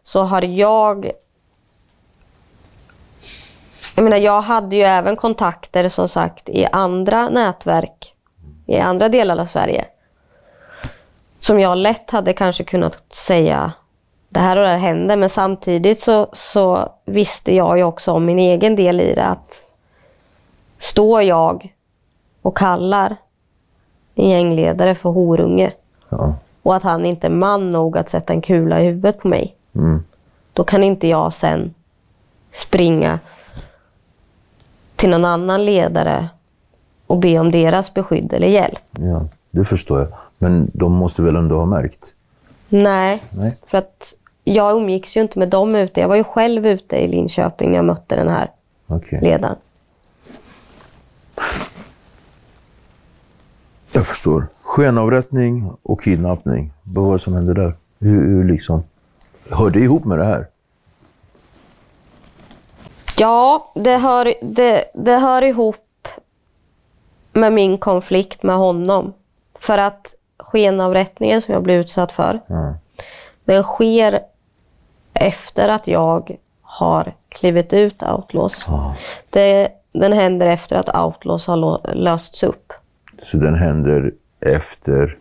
[0.03, 1.11] så har jag...
[3.95, 8.15] Jag menar, jag hade ju även kontakter som sagt i andra nätverk
[8.67, 9.85] i andra delar av Sverige.
[11.39, 13.73] Som jag lätt hade kanske kunnat säga
[14.33, 15.17] det här och det här hände.
[15.17, 19.25] Men samtidigt så, så visste jag ju också om min egen del i det.
[19.25, 19.65] Att
[20.79, 21.75] står jag
[22.43, 23.17] och kallar
[24.15, 25.73] en gängledare för horunge
[26.09, 26.35] Ja.
[26.63, 29.55] och att han inte är man nog att sätta en kula i huvudet på mig.
[30.53, 31.75] Då kan inte jag sen
[32.53, 33.19] springa
[34.97, 36.29] till någon annan ledare
[37.07, 38.79] och be om deras beskydd eller hjälp.
[38.91, 40.09] Ja, det förstår jag.
[40.39, 42.15] Men de måste väl ändå ha märkt?
[42.69, 43.57] Nej, Nej.
[43.67, 44.15] för att
[44.55, 46.01] jag umgicks ju inte med dem ute.
[46.01, 48.51] Jag var ju själv ute i Linköping när jag mötte den här
[48.87, 49.21] Okej.
[49.23, 49.57] ledaren.
[53.93, 54.47] Jag förstår.
[54.63, 56.73] Skenavrättning och kidnappning.
[56.83, 57.75] Vad var det som hände där?
[57.99, 58.83] Hur, hur liksom...
[59.51, 60.47] Hör det ihop med det här?
[63.19, 66.09] Ja, det hör, det, det hör ihop
[67.33, 69.13] med min konflikt med honom.
[69.55, 72.41] För att skenavrättningen som jag blev utsatt för,
[73.45, 74.21] den sker
[75.21, 78.67] efter att jag har klivit ut Outlaws.
[79.31, 82.73] Det, den händer efter att Outlaws har lösts upp.
[83.23, 85.19] Så den händer efter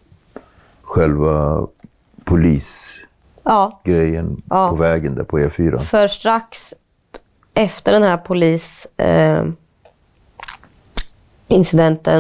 [0.81, 1.67] själva
[2.23, 4.69] polisgrejen Ja.
[4.69, 5.79] på vägen där på E E4.
[5.79, 6.73] För strax
[7.53, 9.43] efter den här polis eh,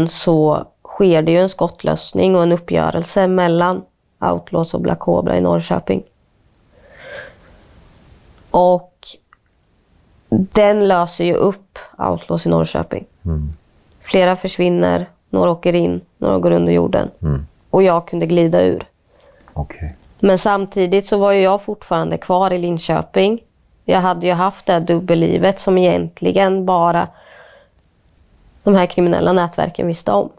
[0.09, 3.81] så sker det ju en skottlösning och en uppgörelse mellan
[4.19, 6.03] Outlaws och Black Cobra i Norrköping.
[8.51, 9.07] Och
[10.29, 13.05] den löser ju upp Outlaws i Norrköping.
[13.99, 17.11] Flera försvinner, några åker in, några går under jorden.
[17.69, 18.85] Och jag kunde glida ur.
[19.53, 19.95] Okej.
[20.19, 23.43] Men samtidigt så var jag fortfarande kvar i Linköping.
[23.85, 27.07] Jag hade ju haft det här dubbellivet som egentligen bara
[28.63, 30.29] de här kriminella nätverken visste om.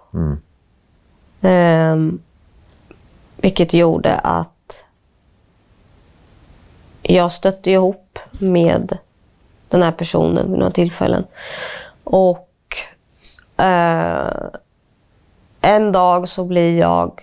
[1.43, 2.23] Ehm,
[3.37, 4.85] vilket gjorde att
[7.03, 8.00] jag stötte ihop
[8.41, 8.99] med
[9.69, 11.25] den här personen vid några tillfällen.
[12.05, 12.49] Och
[13.57, 14.29] eh,
[15.61, 17.23] En dag så blir jag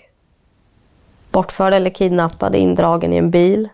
[1.31, 3.69] bortförd eller kidnappad, indragen i en bil.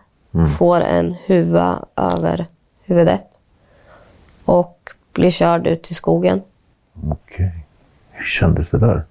[0.58, 2.46] Får en huva över
[2.84, 3.24] huvudet.
[4.44, 6.42] Och blir körd ut i skogen.
[7.10, 7.66] Okej.
[8.10, 9.04] Hur kändes det där?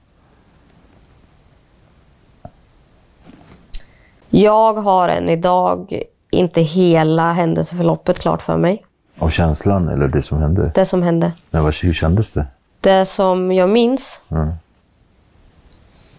[4.30, 8.86] Jag har än idag inte hela händelseförloppet klart för mig.
[9.20, 10.72] Av känslan eller det som hände?
[10.76, 11.32] Det som hände.
[11.50, 12.46] Men vad, hur kändes det?
[12.82, 14.20] Det som jag minns,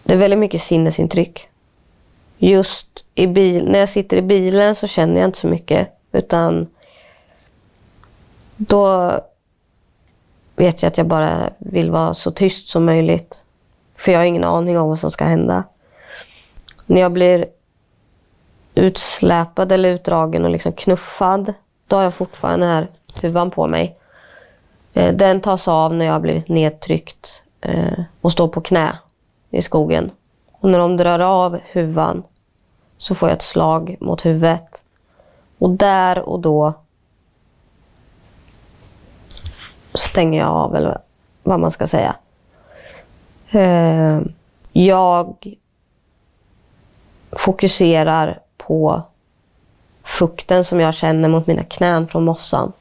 [0.03, 1.47] det är väldigt mycket sinnesintryck.
[2.37, 5.87] Just i bil, när jag sitter i bilen så känner jag inte så mycket.
[6.11, 6.67] Utan
[8.57, 9.11] då
[10.55, 13.43] vet jag att jag bara vill vara så tyst som möjligt.
[13.97, 15.63] För jag har ingen aning om vad som ska hända.
[16.85, 17.45] När jag blir
[18.75, 21.53] utsläpad eller utdragen och liksom knuffad,
[21.87, 22.87] då har jag fortfarande den här
[23.21, 23.97] huvan på mig.
[24.93, 28.99] Eh, den tas av när jag blir nedtryckt eh, och står på knä
[29.49, 30.11] i skogen.
[30.51, 32.23] Och när de drar av huvan
[32.97, 34.83] så får jag ett slag mot huvudet.
[35.57, 36.73] Och där och då
[39.93, 40.97] stänger jag av, eller
[41.43, 42.15] vad man ska säga.
[43.51, 44.21] Eh,
[44.71, 45.55] jag
[47.31, 49.01] fokuserar på
[50.03, 52.71] fukten som jag känner mot mina knän från mossan.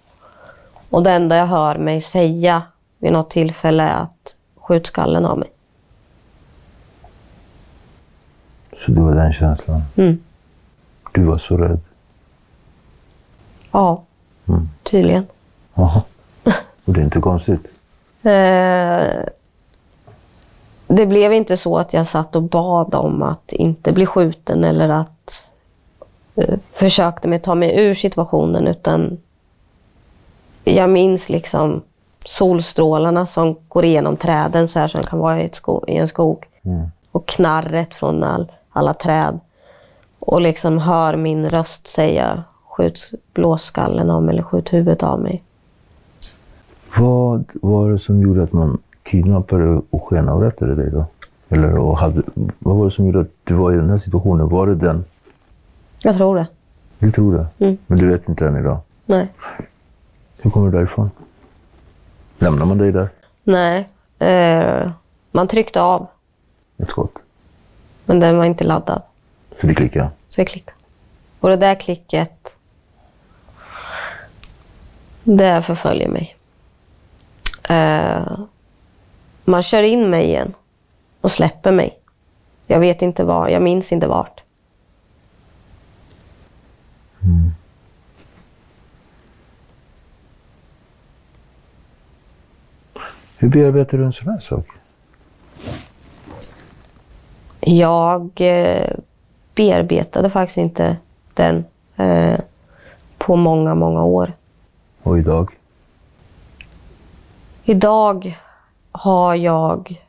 [0.91, 2.62] Och det enda jag hör mig säga
[2.99, 5.51] vid något tillfälle är att skjut skallen av mig.
[8.77, 9.83] Så det var den känslan?
[9.97, 10.18] Mm.
[11.12, 11.81] Du var så rädd?
[13.70, 14.03] Ja,
[14.83, 15.27] tydligen.
[15.75, 16.03] Jaha.
[16.85, 17.66] Och det är inte konstigt?
[18.27, 19.25] Eh,
[20.87, 24.89] det blev inte så att jag satt och bad om att inte bli skjuten eller
[24.89, 25.51] att
[26.72, 29.18] försökte mig ta mig ur situationen utan
[30.64, 31.82] jag minns liksom
[32.26, 36.09] solstrålarna som går igenom träden så här som kan vara i, ett sko- i en
[36.09, 36.45] skog.
[37.11, 39.41] Och knarret från all, alla träd.
[40.18, 45.43] Och liksom hör min röst säga skjut blåskallen av mig eller skjut huvudet av mig.
[46.99, 51.05] Vad var det som gjorde att man kidnappade och skenavrättade dig då?
[51.49, 52.22] Eller och hade,
[52.59, 54.49] vad var det som gjorde att du var i den här situationen?
[54.49, 55.05] Var det den?
[56.05, 56.47] Jag tror det.
[56.99, 57.65] Du tror det?
[57.65, 57.79] Mm.
[57.87, 58.79] Men du vet inte än idag?
[59.07, 59.29] Nej.
[60.39, 61.11] Hur kommer du därifrån?
[62.39, 63.09] Lämnar man dig där?
[63.45, 63.89] Nej.
[64.19, 64.91] Eh,
[65.31, 66.07] man tryckte av,
[66.79, 67.13] Ett skott?
[68.05, 69.03] men den var inte laddad.
[69.61, 70.11] Så det klickade?
[70.29, 70.77] Så jag klickade.
[71.41, 72.55] Och det där klicket,
[75.25, 76.37] det förföljer mig.
[77.69, 78.39] Eh,
[79.45, 80.55] man kör in mig igen
[81.21, 81.99] och släpper mig.
[82.67, 84.43] Jag vet inte var, jag minns inte vart.
[93.39, 94.66] Hur bearbetar du en sån här sak?
[97.61, 98.97] Jag eh,
[99.55, 100.97] bearbetade faktiskt inte
[101.35, 101.64] den
[101.97, 102.41] eh,
[103.18, 104.33] på många, många år.
[105.03, 105.51] Och idag?
[107.64, 108.39] Idag
[108.93, 110.03] har jag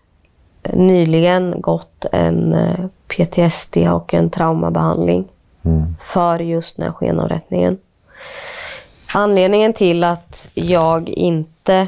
[0.74, 5.28] nyligen gått en eh, PTSD och en traumabehandling
[6.00, 7.78] för just den här skenavrättningen.
[9.14, 11.88] Anledningen till att jag inte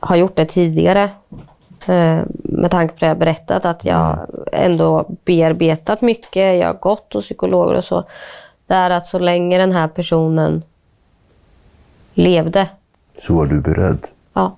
[0.00, 1.10] har gjort det tidigare
[1.86, 7.12] eh, med tanke på det jag berättat, att jag ändå bearbetat mycket, jag har gått
[7.12, 8.04] hos psykologer och så.
[8.66, 10.62] Det är att så länge den här personen
[12.14, 12.68] levde
[13.22, 14.06] Så var du beredd?
[14.32, 14.56] Ja.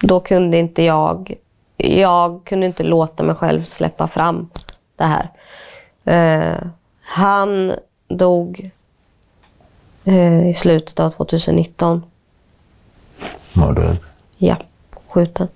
[0.00, 1.34] Då kunde inte jag...
[1.76, 4.48] Jag kunde inte låta mig själv släppa fram
[4.96, 5.30] det här.
[6.04, 6.58] Eh,
[7.00, 7.74] han
[8.08, 8.70] dog
[10.04, 12.02] eh, i slutet av 2019.
[13.52, 13.96] Mördad?
[14.36, 14.56] Ja,
[15.08, 15.48] skjuten.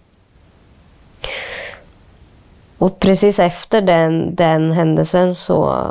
[2.78, 5.86] Och precis efter den, den händelsen så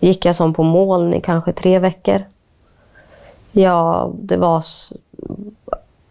[0.00, 2.24] gick jag som på moln i kanske tre veckor.
[3.52, 4.64] Ja, det var,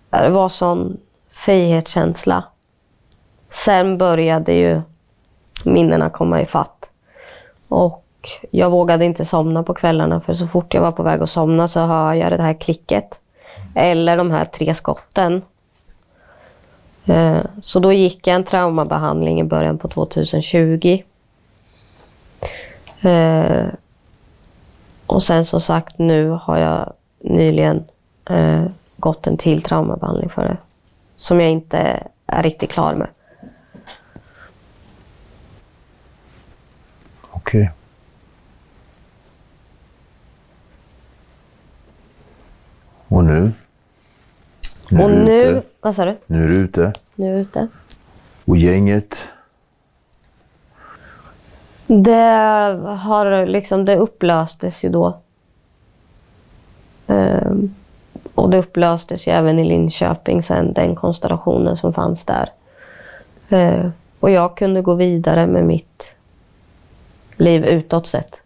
[0.09, 0.97] det var sån
[1.29, 2.43] frihetskänsla.
[3.49, 4.81] Sen började ju
[5.63, 6.89] minnena komma ifatt.
[7.69, 8.05] Och
[8.51, 11.67] jag vågade inte somna på kvällarna för så fort jag var på väg att somna
[11.67, 13.19] så hör jag det här klicket.
[13.75, 15.41] Eller de här tre skotten.
[17.05, 21.01] Eh, så då gick jag en traumabehandling i början på 2020.
[23.01, 23.65] Eh,
[25.05, 27.83] och sen som sagt nu har jag nyligen
[28.29, 28.65] eh,
[28.97, 30.57] gått en till traumabehandling för det.
[31.15, 33.07] Som jag inte är riktigt klar med.
[37.45, 37.71] Okej.
[43.07, 43.51] Och nu?
[44.89, 46.17] När Och nu ute, Vad sa du?
[46.27, 46.93] Nu är du ute.
[47.15, 47.67] Nu är ute.
[48.45, 49.29] Och gänget.
[51.87, 52.11] Det
[52.99, 55.17] har liksom, det upplöstes ju då.
[57.07, 57.75] Ehm,
[58.35, 62.49] och det upplöstes ju även i Linköping sen, den konstellationen som fanns där.
[63.49, 66.14] Ehm, och jag kunde gå vidare med mitt
[67.37, 68.41] liv utåt sett.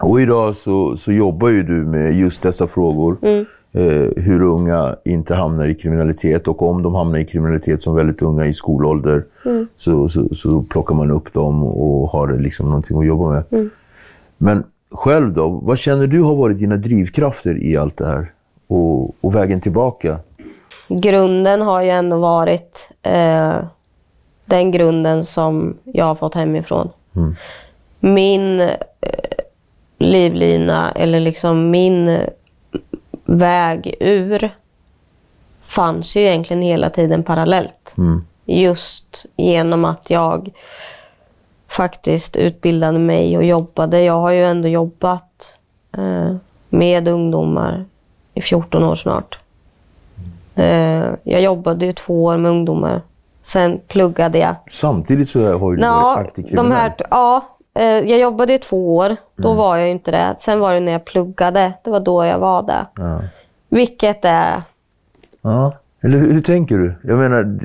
[0.00, 3.16] Och idag så, så jobbar ju du med just dessa frågor.
[3.72, 8.22] Eh, hur unga inte hamnar i kriminalitet och om de hamnar i kriminalitet som väldigt
[8.22, 9.24] unga i skolålder
[9.76, 13.70] så, så, så plockar man upp dem och har liksom någonting att jobba med.
[14.38, 18.32] Men själv då, vad känner du har varit dina drivkrafter i allt det här?
[18.66, 20.18] Och, och vägen tillbaka?
[21.02, 23.54] Grunden har ju ändå varit eh,
[24.44, 26.88] den grunden som jag har fått hemifrån.
[28.00, 28.70] Min eh,
[29.98, 32.20] livlina, eller liksom min
[33.24, 34.54] väg ur,
[35.62, 37.94] fanns ju egentligen hela tiden parallellt.
[38.44, 40.50] Just genom att jag
[41.68, 44.02] faktiskt utbildade mig och jobbade.
[44.02, 45.58] Jag har ju ändå jobbat
[45.98, 46.34] eh,
[46.68, 47.84] med ungdomar
[48.34, 49.38] i 14 år snart.
[50.54, 53.02] Eh, jag jobbade ju två år med ungdomar.
[53.42, 54.54] Sen pluggade jag.
[54.70, 56.72] Samtidigt så har du Ja, varit aktiv de kriminell.
[56.72, 59.16] här, ja, jag jobbade i två år.
[59.36, 60.34] Då var jag inte det.
[60.38, 61.72] Sen var det när jag pluggade.
[61.84, 62.86] Det var då jag var det.
[62.96, 63.22] Ja.
[63.68, 64.54] Vilket är...
[65.42, 65.76] Ja.
[66.02, 66.94] Eller hur, hur tänker du?
[67.02, 67.58] Jag menar,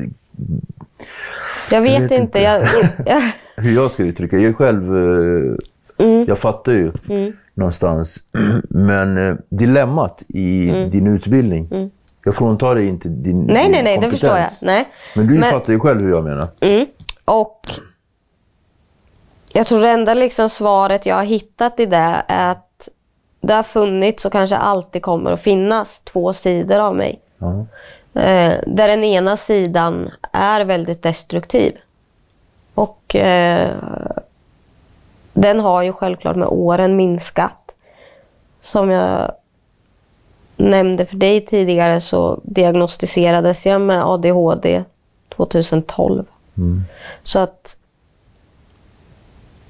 [1.72, 2.16] Jag vet, vet inte.
[2.16, 2.40] inte.
[2.40, 2.62] Jag,
[3.06, 3.22] jag,
[3.58, 5.56] hur jag ska uttrycka Jag själv, eh,
[5.98, 6.26] Mm.
[6.28, 6.92] jag fattar ju
[7.54, 8.18] någonstans.
[8.70, 11.92] Men eh, dilemmat i din utbildning.
[12.26, 13.54] Jag fråntar dig inte din Mm.
[13.54, 13.96] nej, din nej, nej.
[13.98, 14.22] Det kompetens.
[14.22, 14.76] förstår jag.
[14.76, 14.88] Nej.
[15.16, 16.48] Men du Men- fattar ju själv hur jag menar.
[17.26, 17.60] Och
[19.56, 22.90] jag tror det enda liksom svaret jag har hittat i det är att
[23.42, 27.20] det har funnits och kanske alltid kommer att finnas två sidor av mig.
[28.14, 31.78] Eh, där den ena sidan är väldigt destruktiv.
[32.74, 33.76] Och eh,
[35.34, 37.72] den har ju självklart med åren minskat.
[38.62, 39.32] Som jag
[40.56, 44.84] nämnde för dig tidigare så diagnostiserades jag med ADHD
[45.36, 46.26] 2012.
[47.24, 47.78] Så att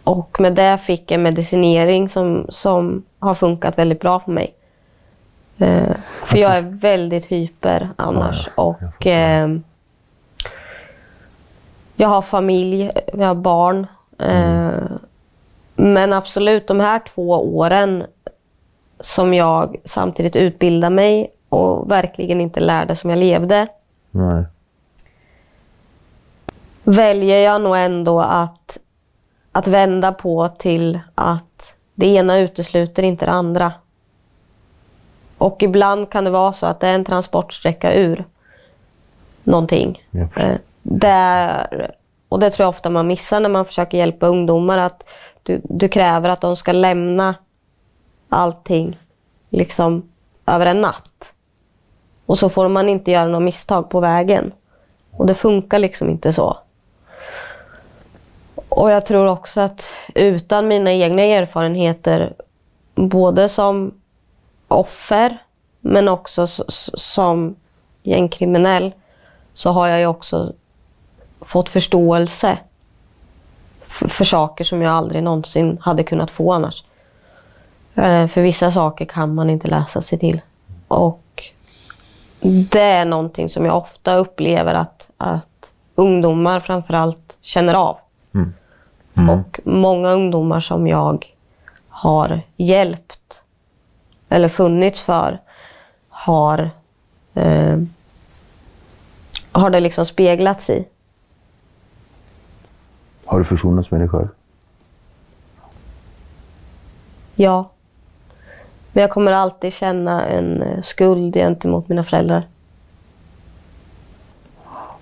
[0.06, 4.54] och med det fick jag medicinering som, som har funkat väldigt bra för mig.
[5.58, 8.50] Eh, för jag är väldigt hyper annars.
[8.56, 9.50] och eh,
[11.96, 13.88] Jag har familj, jag har barn.
[14.20, 14.84] Eh,
[15.76, 18.04] men absolut, de här två åren
[19.00, 23.68] som jag samtidigt utbildade mig och verkligen inte lärde som jag levde
[24.12, 24.44] Nej.
[26.84, 28.78] väljer jag nog ändå att,
[29.56, 33.74] att vända på till att det ena utesluter inte det andra.
[35.38, 38.26] Och ibland kan det vara så att det är en transportsträcka ur
[39.44, 40.04] någonting.
[40.38, 41.92] Eh, Där,
[42.30, 44.78] och det tror jag ofta man missar när man försöker hjälpa ungdomar.
[44.78, 45.10] Att
[45.44, 47.36] du, du kräver att de ska lämna
[48.30, 48.98] allting
[49.50, 50.10] liksom
[50.46, 51.34] över en natt.
[52.26, 54.52] Och så får man inte göra några misstag på vägen.
[55.12, 56.58] Och det funkar liksom inte så.
[58.76, 62.34] Och jag tror också att utan mina egna erfarenheter,
[62.96, 63.94] både som
[64.68, 65.38] offer
[65.82, 66.48] men också
[66.98, 67.56] som
[68.04, 68.94] gängkriminell,
[69.54, 70.54] så har jag ju också
[71.42, 72.58] fått förståelse
[73.88, 76.84] för saker som jag aldrig någonsin hade kunnat få annars.
[77.96, 80.42] Eh, för vissa saker kan man inte läsa sig till.
[80.88, 81.44] Och
[82.72, 87.98] det är någonting som jag ofta upplever att, att ungdomar framförallt känner av.
[89.16, 91.26] Och många ungdomar som jag
[91.88, 93.42] har hjälpt
[94.30, 95.42] eller funnits för
[96.10, 96.70] har,
[97.34, 97.80] eh,
[99.52, 100.88] har det liksom speglats i.
[103.26, 104.28] Har du försonats med dig själv?
[107.36, 107.72] Ja.
[108.94, 112.48] Men jag kommer alltid känna en eh, skuld gentemot mina föräldrar.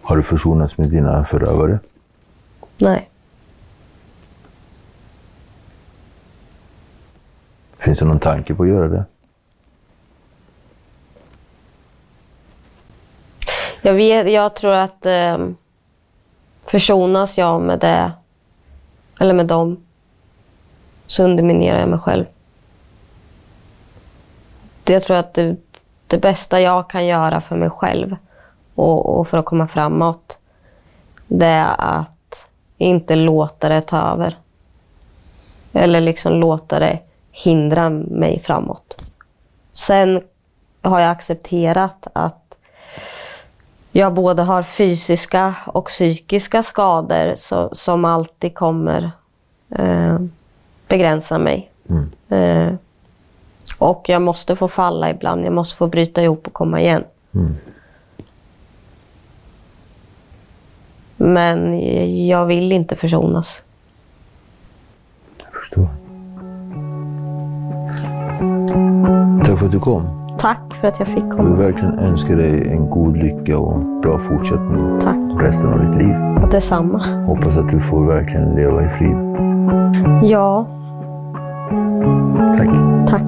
[0.01, 1.79] Har du försonats med dina förövare?
[2.77, 3.09] Nej.
[7.83, 9.05] Finns det någon tanke på att göra det?
[13.81, 15.37] Jag, vet, jag tror att eh,
[16.65, 18.11] försonas jag med det,
[19.19, 19.85] eller med dem,
[21.07, 22.25] så underminerar jag mig själv.
[24.83, 25.55] Det, jag tror att det,
[26.07, 28.15] det bästa jag kan göra för mig själv
[28.75, 30.37] och, och för att komma framåt,
[31.27, 32.45] det är att
[32.77, 34.37] inte låta det ta över.
[35.73, 36.99] Eller liksom låta det
[37.33, 39.11] hindra mig framåt.
[39.73, 40.21] Sen
[40.81, 42.55] har jag accepterat att
[43.91, 49.11] jag både har fysiska och psykiska skador så, som alltid kommer
[49.69, 50.19] eh,
[50.87, 51.71] begränsa mig.
[52.29, 52.73] Eh,
[53.79, 55.45] och jag måste få falla ibland.
[55.45, 57.03] Jag måste få bryta ihop och komma igen.
[61.17, 61.79] Men
[62.27, 63.61] jag vill inte försonas.
[65.37, 66.02] Jag förstår.
[69.53, 70.03] Tack för att du kom.
[70.39, 71.43] Tack för att jag fick Jag komma.
[71.49, 75.15] vill verkligen önska dig en god lycka och bra fortsättning Tack.
[75.43, 76.15] resten av ditt liv.
[76.43, 77.23] Och detsamma.
[77.25, 79.15] Hoppas att du får verkligen leva i frid.
[80.31, 80.65] Ja,
[82.57, 82.69] Tack.
[83.09, 83.21] tack.